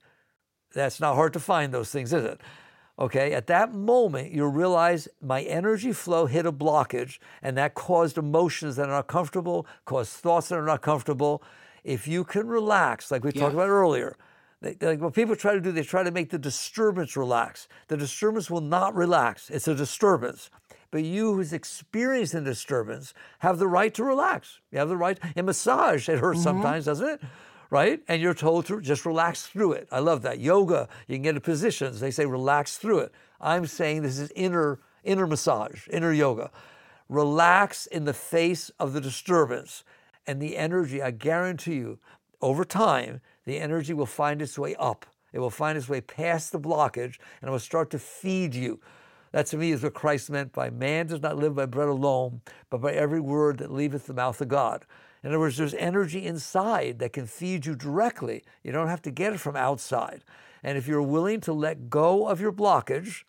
[0.74, 2.42] that's not hard to find those things, is it?
[3.00, 8.20] Okay, at that moment, you realize my energy flow hit a blockage, and that caused
[8.20, 11.42] emotions that are not comfortable, caused thoughts that are not comfortable.
[11.84, 13.42] If you can relax, like we yeah.
[13.42, 14.16] talked about earlier,
[14.64, 17.68] they, like what people try to do, they try to make the disturbance relax.
[17.88, 20.50] The disturbance will not relax, it's a disturbance.
[20.90, 24.60] But you who's experiencing disturbance have the right to relax.
[24.72, 25.18] You have the right.
[25.36, 26.44] In massage, it hurts mm-hmm.
[26.44, 27.22] sometimes, doesn't it?
[27.74, 28.02] right?
[28.08, 29.88] And you're told to just relax through it.
[29.92, 30.40] I love that.
[30.40, 32.00] Yoga, you can get in positions.
[32.00, 33.12] They say relax through it.
[33.42, 36.52] I'm saying this is inner inner massage, inner yoga.
[37.10, 39.84] Relax in the face of the disturbance
[40.28, 41.02] and the energy.
[41.02, 41.98] I guarantee you,
[42.42, 45.06] over time, the energy will find its way up.
[45.32, 48.80] It will find its way past the blockage and it will start to feed you.
[49.32, 52.42] That to me is what Christ meant by man does not live by bread alone,
[52.70, 54.86] but by every word that leaveth the mouth of God.
[55.24, 58.44] In other words, there's energy inside that can feed you directly.
[58.64, 60.24] You don't have to get it from outside.
[60.62, 63.24] And if you're willing to let go of your blockage,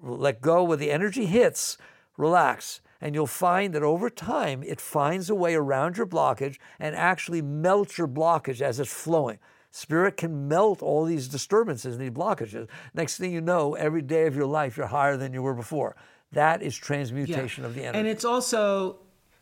[0.00, 1.78] let go where the energy hits,
[2.16, 2.80] relax.
[3.00, 7.42] And you'll find that over time, it finds a way around your blockage and actually
[7.42, 9.38] melts your blockage as it's flowing.
[9.70, 12.68] Spirit can melt all these disturbances and these blockages.
[12.92, 15.96] Next thing you know, every day of your life, you're higher than you were before.
[16.32, 17.68] That is transmutation yeah.
[17.68, 17.98] of the energy.
[17.98, 18.98] And it's also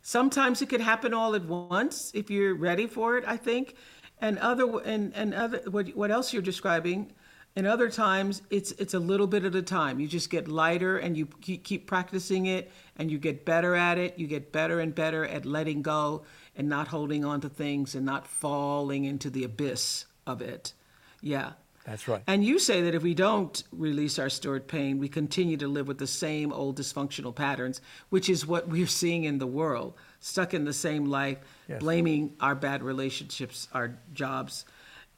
[0.09, 3.75] Sometimes it could happen all at once if you're ready for it, I think.
[4.23, 7.13] And other and and other what what else you're describing,
[7.57, 9.99] and other times it's it's a little bit at a time.
[9.99, 14.19] You just get lighter and you keep practicing it and you get better at it.
[14.19, 16.25] You get better and better at letting go
[16.57, 20.73] and not holding on to things and not falling into the abyss of it.
[21.21, 21.53] Yeah.
[21.85, 22.23] That's right.
[22.27, 25.89] And you say that if we don't release our stored pain, we continue to live
[25.89, 27.81] with the same old dysfunctional patterns,
[28.11, 31.81] which is what we're seeing in the world, stuck in the same life, yes.
[31.81, 34.67] blaming our bad relationships, our jobs.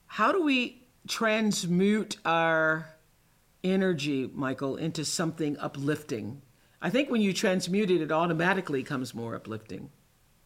[0.07, 0.80] How do we
[1.11, 2.89] transmute our
[3.65, 6.41] energy, Michael, into something uplifting?
[6.81, 9.91] I think when you transmute it, it automatically comes more uplifting.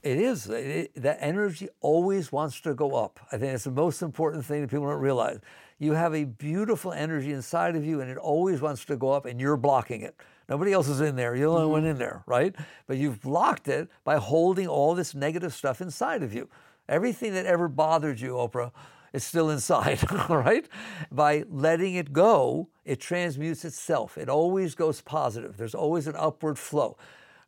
[0.03, 0.49] It is.
[0.49, 3.21] It, that energy always wants to go up.
[3.31, 5.39] I think it's the most important thing that people don't realize.
[5.79, 9.27] You have a beautiful energy inside of you, and it always wants to go up,
[9.27, 10.17] and you're blocking it.
[10.49, 11.37] Nobody else is in there.
[11.37, 11.91] You're the only one mm-hmm.
[11.91, 12.55] in there, right?
[12.87, 16.49] But you've blocked it by holding all this negative stuff inside of you.
[16.89, 18.73] Everything that ever bothered you, Oprah,
[19.15, 20.69] is still inside, all right?
[21.11, 24.19] By letting it go, it transmutes itself.
[24.19, 25.57] It always goes positive.
[25.57, 26.99] There's always an upward flow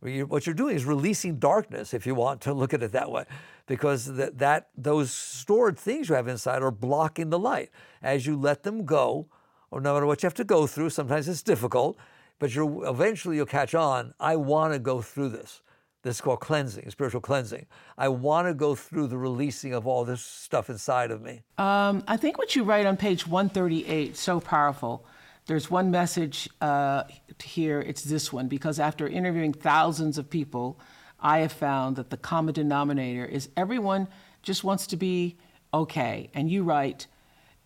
[0.01, 3.25] what you're doing is releasing darkness, if you want to look at it that way,
[3.67, 7.71] because that, that those stored things you have inside are blocking the light.
[8.03, 9.27] As you let them go,
[9.71, 11.97] or no matter what you have to go through, sometimes it's difficult,
[12.39, 14.15] but you're eventually you'll catch on.
[14.21, 15.63] I want to go through this.
[16.03, 17.67] This is called cleansing, spiritual cleansing.
[17.99, 21.43] I want to go through the releasing of all this stuff inside of me.
[21.59, 25.05] Um, I think what you write on page 138 so powerful.
[25.47, 27.05] There's one message uh,
[27.43, 30.79] here, it's this one, because after interviewing thousands of people,
[31.21, 34.09] I have found that the common denominator is everyone
[34.43, 35.37] just wants to be
[35.73, 36.31] okay.
[36.35, 37.07] And you write,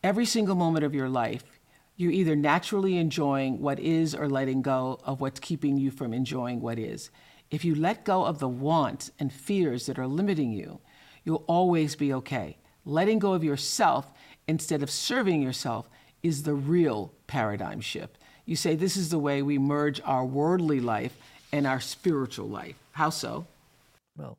[0.03, 1.45] every single moment of your life,
[1.97, 6.61] you're either naturally enjoying what is or letting go of what's keeping you from enjoying
[6.61, 7.11] what is.
[7.51, 10.81] If you let go of the wants and fears that are limiting you,
[11.25, 12.57] you'll always be okay.
[12.85, 14.13] Letting go of yourself
[14.47, 15.89] instead of serving yourself
[16.23, 18.19] is the real paradigm shift.
[18.47, 21.17] You say this is the way we merge our worldly life
[21.53, 22.77] and our spiritual life.
[22.93, 23.47] How so?
[24.17, 24.39] Well,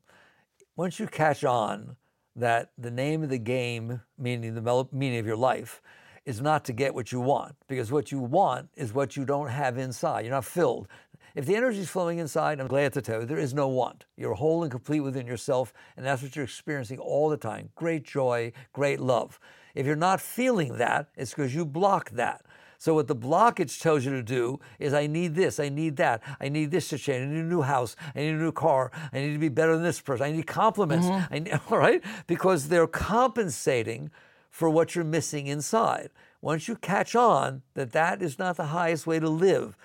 [0.75, 1.97] once you catch on
[2.35, 5.81] that the name of the game, meaning the meaning of your life,
[6.25, 9.49] is not to get what you want, because what you want is what you don't
[9.49, 10.21] have inside.
[10.21, 10.87] You're not filled.
[11.35, 14.05] If the energy is flowing inside, I'm glad to tell you, there is no want.
[14.17, 17.69] You're whole and complete within yourself, and that's what you're experiencing all the time.
[17.75, 19.39] Great joy, great love.
[19.73, 22.45] If you're not feeling that, it's because you block that.
[22.77, 26.23] So what the blockage tells you to do is I need this, I need that,
[26.41, 28.91] I need this to change, I need a new house, I need a new car,
[29.13, 31.33] I need to be better than this person, I need compliments, mm-hmm.
[31.33, 32.03] I need, all right?
[32.25, 34.09] Because they're compensating
[34.49, 36.09] for what you're missing inside.
[36.41, 39.77] Once you catch on that that is not the highest way to live,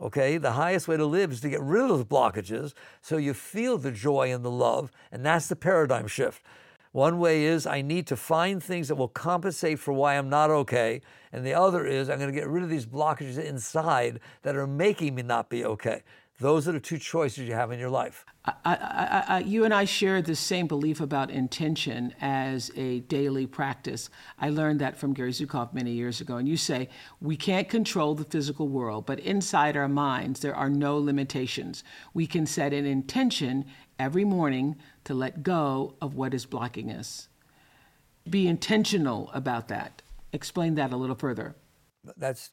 [0.00, 0.38] okay?
[0.38, 3.78] The highest way to live is to get rid of those blockages so you feel
[3.78, 6.42] the joy and the love, and that's the paradigm shift.
[6.92, 10.50] One way is I need to find things that will compensate for why I'm not
[10.50, 11.02] okay.
[11.32, 14.66] And the other is I'm going to get rid of these blockages inside that are
[14.66, 16.02] making me not be okay.
[16.40, 18.24] Those are the two choices you have in your life.
[18.46, 23.46] I, I, I, you and I share the same belief about intention as a daily
[23.46, 24.08] practice.
[24.38, 26.38] I learned that from Gary Zukav many years ago.
[26.38, 26.88] And you say,
[27.20, 31.84] we can't control the physical world, but inside our minds, there are no limitations.
[32.14, 33.66] We can set an intention
[33.98, 37.28] every morning to let go of what is blocking us.
[38.28, 40.00] Be intentional about that.
[40.32, 41.54] Explain that a little further.
[42.16, 42.50] That's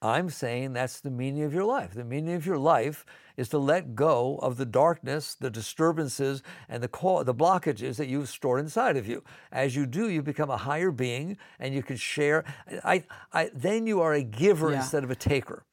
[0.00, 1.92] I'm saying that's the meaning of your life.
[1.92, 3.04] The meaning of your life
[3.36, 8.06] is to let go of the darkness, the disturbances, and the, co- the blockages that
[8.06, 9.24] you've stored inside of you.
[9.50, 12.44] As you do, you become a higher being and you can share.
[12.84, 14.78] I, I, then you are a giver yeah.
[14.78, 15.64] instead of a taker.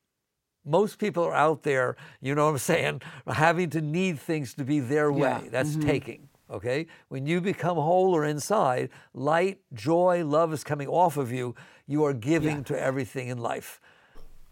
[0.66, 4.64] Most people are out there, you know what I'm saying, having to need things to
[4.64, 5.40] be their way.
[5.44, 5.50] Yeah.
[5.52, 5.88] That's mm-hmm.
[5.88, 6.30] taking.
[6.50, 6.88] Okay?
[7.10, 11.56] When you become whole or inside, light, joy, love is coming off of you.
[11.86, 12.64] You are giving yeah.
[12.64, 13.80] to everything in life.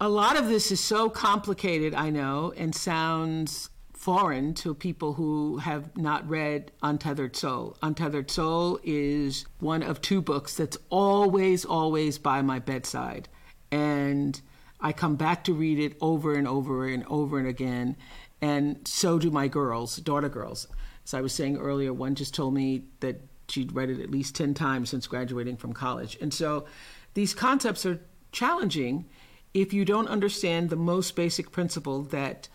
[0.01, 5.59] A lot of this is so complicated, I know, and sounds foreign to people who
[5.59, 7.77] have not read Untethered Soul.
[7.81, 13.29] Untethered Soul is one of two books that's always, always by my bedside.
[13.71, 14.41] And
[14.81, 17.95] I come back to read it over and over and over and again.
[18.41, 20.67] And so do my girls, daughter girls.
[21.05, 24.35] As I was saying earlier, one just told me that she'd read it at least
[24.35, 26.17] 10 times since graduating from college.
[26.19, 26.65] And so
[27.13, 28.01] these concepts are
[28.33, 29.05] challenging
[29.53, 32.49] if you don't understand the most basic principle that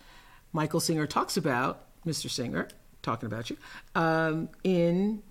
[0.51, 2.29] Michael Singer talks about, Mr.
[2.29, 2.67] Singer,
[3.01, 3.57] talking about you,
[3.95, 5.21] um, in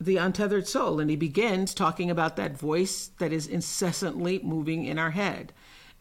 [0.00, 1.00] The Untethered Soul.
[1.00, 5.52] And he begins talking about that voice that is incessantly moving in our head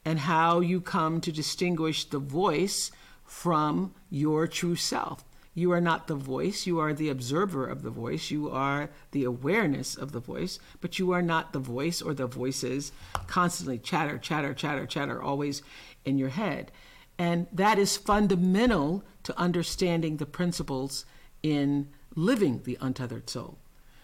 [0.03, 2.91] and how you come to distinguish the voice
[3.23, 5.23] from your true self.
[5.55, 9.23] You are not the voice, you are the observer of the voice, you are the
[9.23, 12.91] awareness of the voice, but you are not the voice or the voices
[13.27, 15.61] constantly chatter, chatter, chatter, chatter, always
[16.05, 16.71] in your head.
[17.19, 21.05] And that is fundamental to understanding the principles
[21.43, 23.59] in living the untethered soul.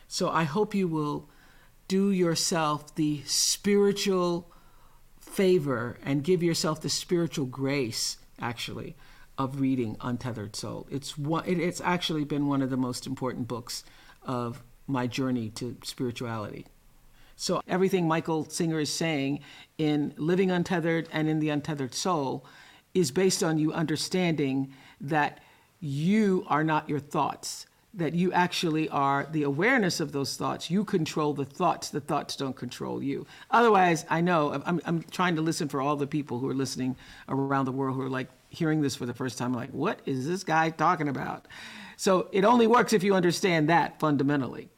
[0.07, 1.29] So I hope you will
[1.87, 4.51] do yourself the spiritual
[5.19, 8.95] favor and give yourself the spiritual grace, actually,
[9.39, 10.85] of reading Untethered Soul.
[10.91, 13.85] It's one, it's actually been one of the most important books
[14.21, 16.65] of my journey to spirituality.
[17.37, 19.39] So everything Michael Singer is saying
[19.77, 22.45] in Living Untethered and in The Untethered Soul
[22.93, 25.39] is based on you understanding that
[25.79, 30.69] you are not your thoughts, that you actually are the awareness of those thoughts.
[30.69, 33.25] You control the thoughts, the thoughts don't control you.
[33.51, 36.97] Otherwise, I know, I'm, I'm trying to listen for all the people who are listening
[37.29, 40.27] around the world who are like, hearing this for the first time, like, what is
[40.27, 41.47] this guy talking about?
[41.97, 44.69] So it only works if you understand that fundamentally.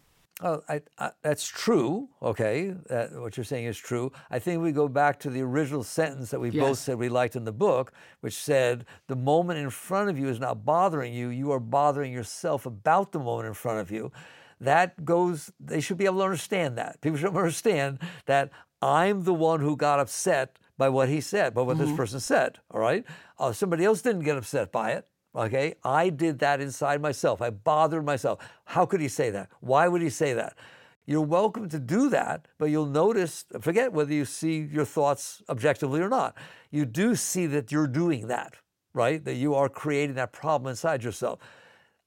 [0.44, 2.10] Oh, I, I, that's true.
[2.22, 2.70] Okay,
[3.14, 4.12] what you're saying is true.
[4.32, 6.64] I think we go back to the original sentence that we yes.
[6.64, 10.30] both said we liked in the book, which said, "The moment in front of you
[10.30, 14.12] is not bothering you; you are bothering yourself about the moment in front of you."
[14.60, 15.52] That goes.
[15.60, 17.02] They should be able to understand that.
[17.02, 18.50] People should understand that
[18.82, 21.86] I'm the one who got upset by what he said, by what mm-hmm.
[21.86, 22.58] this person said.
[22.72, 23.06] All right.
[23.38, 25.06] Uh, somebody else didn't get upset by it.
[25.36, 25.76] Okay.
[25.84, 27.40] I did that inside myself.
[27.40, 28.40] I bothered myself.
[28.66, 29.52] How could he say that?
[29.60, 30.58] Why would he say that?
[31.06, 36.02] You're welcome to do that, but you'll notice, forget whether you see your thoughts objectively
[36.02, 36.36] or not.
[36.72, 38.56] You do see that you're doing that,
[38.96, 39.24] right?
[39.24, 41.38] That you are creating that problem inside yourself.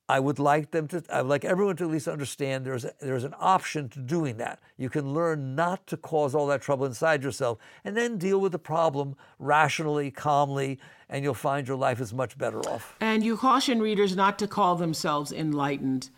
[0.09, 2.92] I would like them to, I would like everyone to at least understand there's, a,
[3.00, 4.61] there's an option to doing that.
[4.76, 8.52] You can learn not to cause all that trouble inside yourself and then deal with
[8.52, 10.78] the problem rationally, calmly,
[11.09, 12.96] and you'll find your life is much better off.
[13.00, 16.11] And you caution readers not to call themselves enlightened.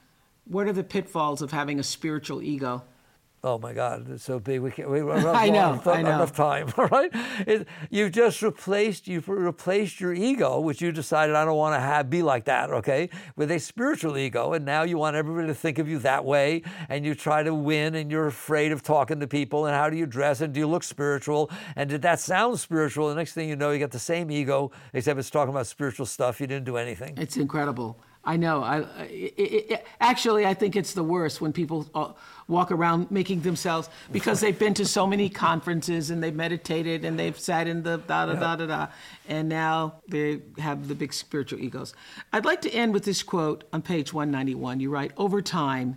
[0.45, 2.83] What are the pitfalls of having a spiritual ego?
[3.47, 4.61] Oh my God, it's so big.
[4.61, 4.91] We can't.
[4.91, 6.15] We have I know, enough, I know.
[6.17, 6.69] enough time.
[6.77, 7.13] All right,
[7.47, 11.81] it, you've just replaced you've replaced your ego, which you decided I don't want to
[11.81, 12.71] have be like that.
[12.71, 16.25] Okay, with a spiritual ego, and now you want everybody to think of you that
[16.25, 19.89] way, and you try to win, and you're afraid of talking to people, and how
[19.89, 23.09] do you dress, and do you look spiritual, and did that sound spiritual?
[23.11, 26.07] The next thing you know, you got the same ego, except it's talking about spiritual
[26.07, 26.41] stuff.
[26.41, 27.15] You didn't do anything.
[27.17, 27.97] It's incredible.
[28.27, 28.61] I know.
[28.61, 28.85] I
[30.01, 32.13] actually, I think it's the worst when people uh,
[32.49, 37.17] walk around making themselves because they've been to so many conferences and they've meditated and
[37.17, 38.87] they've sat in the da da da da da,
[39.29, 41.95] and now they have the big spiritual egos.
[42.33, 44.81] I'd like to end with this quote on page 191.
[44.81, 45.97] You write, "Over time,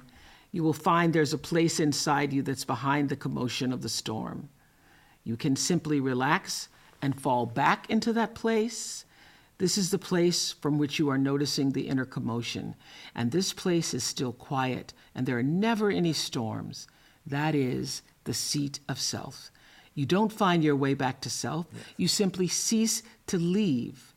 [0.51, 4.49] you will find there's a place inside you that's behind the commotion of the storm.
[5.23, 6.69] You can simply relax
[7.01, 9.05] and fall back into that place."
[9.59, 12.75] This is the place from which you are noticing the inner commotion.
[13.13, 16.87] And this place is still quiet, and there are never any storms.
[17.25, 19.51] That is the seat of self.
[19.93, 24.15] You don't find your way back to self, you simply cease to leave.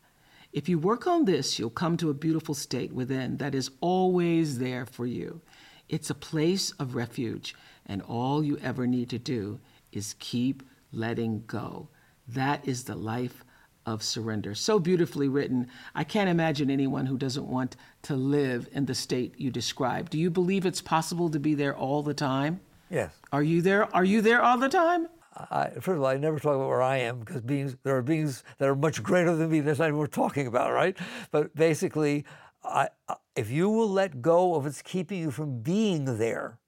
[0.53, 4.59] If you work on this, you'll come to a beautiful state within that is always
[4.59, 5.41] there for you.
[5.89, 9.59] It's a place of refuge, and all you ever need to do
[9.91, 10.63] is keep
[10.93, 11.89] letting go.
[12.29, 13.45] That is the life
[13.87, 14.55] of surrender.
[14.55, 15.69] So beautifully written.
[15.95, 20.11] I can't imagine anyone who doesn't want to live in the state you describe.
[20.11, 22.61] Do you believe it's possible to be there all the time?
[22.91, 23.15] Yes.
[23.33, 23.95] Are you there?
[23.95, 25.09] Are you there all the time?
[25.35, 28.03] I, first of all, I never talk about where I am because beings there are
[28.03, 29.61] beings that are much greater than me.
[29.61, 30.97] That's not what we're talking about, right?
[31.31, 32.25] But basically,
[32.63, 32.91] I,
[33.35, 36.59] if you will let go of what's keeping you from being there,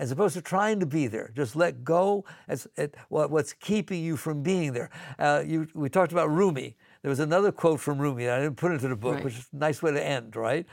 [0.00, 4.16] as opposed to trying to be there, just let go as at what's keeping you
[4.16, 4.88] from being there.
[5.18, 6.74] Uh, you, we talked about Rumi.
[7.02, 9.24] There was another quote from Rumi that I didn't put into the book, right.
[9.24, 10.64] which is a nice way to end, right?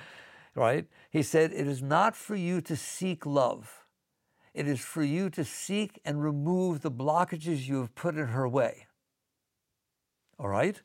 [0.55, 0.88] Right?
[1.11, 3.84] He said, "It is not for you to seek love."
[4.53, 8.47] It is for you to seek and remove the blockages you have put in her
[8.47, 8.88] way.
[10.39, 10.82] All right?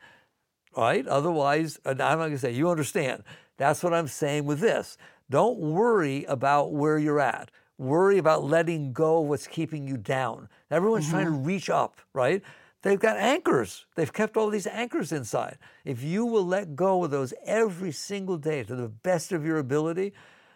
[0.74, 1.06] All right?
[1.06, 3.22] Otherwise, I'm not going to say, you understand.
[3.56, 4.98] That's what I'm saying with this.
[5.30, 7.50] Don't worry about where you're at.
[7.78, 10.48] Worry about letting go of what's keeping you down.
[10.70, 11.14] Everyone's mm-hmm.
[11.14, 12.42] trying to reach up, right?
[12.82, 13.86] They've got anchors.
[13.94, 15.58] They've kept all these anchors inside.
[15.84, 19.58] If you will let go of those every single day to the best of your
[19.58, 20.12] ability,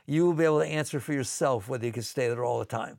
[0.07, 2.65] you will be able to answer for yourself whether you can stay there all the
[2.65, 2.99] time.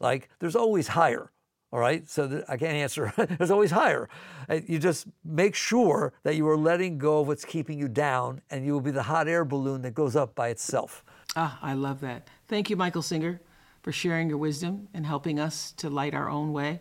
[0.00, 1.30] Like there's always higher.
[1.72, 3.12] All right, so th- I can't answer.
[3.38, 4.08] there's always higher.
[4.48, 8.64] You just make sure that you are letting go of what's keeping you down, and
[8.64, 11.04] you will be the hot air balloon that goes up by itself.
[11.34, 12.28] Ah, I love that.
[12.46, 13.40] Thank you, Michael Singer,
[13.84, 16.80] for sharing your wisdom and helping us to light our own way.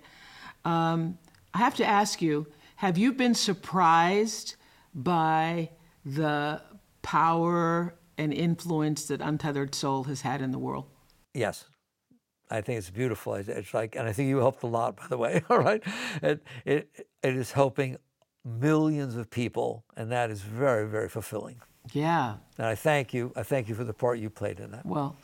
[0.63, 1.17] Um,
[1.53, 2.47] I have to ask you
[2.77, 4.55] have you been surprised
[4.95, 5.69] by
[6.05, 6.61] the
[7.01, 10.85] power and influence that Untethered Soul has had in the world?
[11.33, 11.65] Yes.
[12.49, 13.35] I think it's beautiful.
[13.35, 15.43] It's like, and I think you helped a lot, by the way.
[15.49, 15.83] All right,
[16.21, 16.89] it it
[17.23, 17.97] it is helping
[18.45, 21.61] millions of people, and that is very very fulfilling.
[21.91, 22.35] Yeah.
[22.57, 23.33] And I thank you.
[23.35, 24.85] I thank you for the part you played in that.
[24.85, 25.17] Well,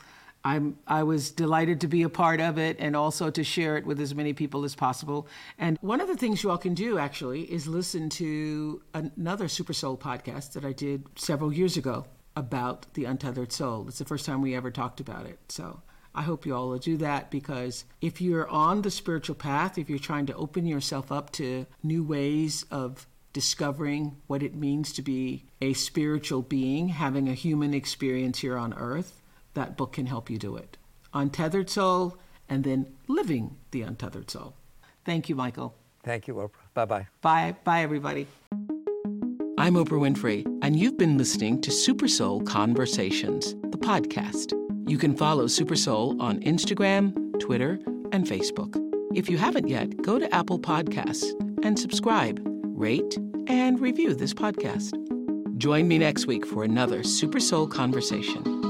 [0.44, 3.84] I'm I was delighted to be a part of it and also to share it
[3.84, 5.26] with as many people as possible.
[5.58, 9.72] And one of the things you all can do actually is listen to another Super
[9.72, 13.86] Soul podcast that I did several years ago about the untethered soul.
[13.88, 15.38] It's the first time we ever talked about it.
[15.48, 15.82] So
[16.14, 19.90] I hope you all will do that because if you're on the spiritual path, if
[19.90, 25.02] you're trying to open yourself up to new ways of discovering what it means to
[25.02, 29.19] be a spiritual being, having a human experience here on earth,
[29.54, 30.76] that book can help you do it.
[31.12, 32.16] Untethered Soul
[32.48, 34.54] and then Living the Untethered Soul.
[35.04, 35.74] Thank you, Michael.
[36.02, 36.50] Thank you, Oprah.
[36.74, 37.06] Bye bye.
[37.20, 37.56] Bye.
[37.64, 38.26] Bye, everybody.
[39.58, 44.54] I'm Oprah Winfrey, and you've been listening to Super Soul Conversations, the podcast.
[44.88, 47.78] You can follow Super Soul on Instagram, Twitter,
[48.12, 48.74] and Facebook.
[49.14, 51.30] If you haven't yet, go to Apple Podcasts
[51.62, 54.96] and subscribe, rate, and review this podcast.
[55.58, 58.69] Join me next week for another Super Soul conversation.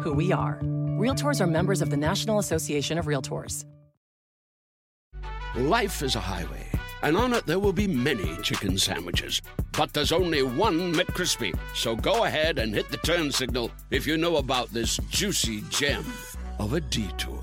[0.00, 0.58] who we are.
[0.98, 3.64] Realtors are members of the National Association of Realtors.
[5.56, 6.70] Life is a highway
[7.02, 9.40] and on it there will be many chicken sandwiches.
[9.72, 11.56] But there's only one McCrispy.
[11.74, 16.04] So go ahead and hit the turn signal if you know about this juicy gem
[16.58, 17.39] of a detour.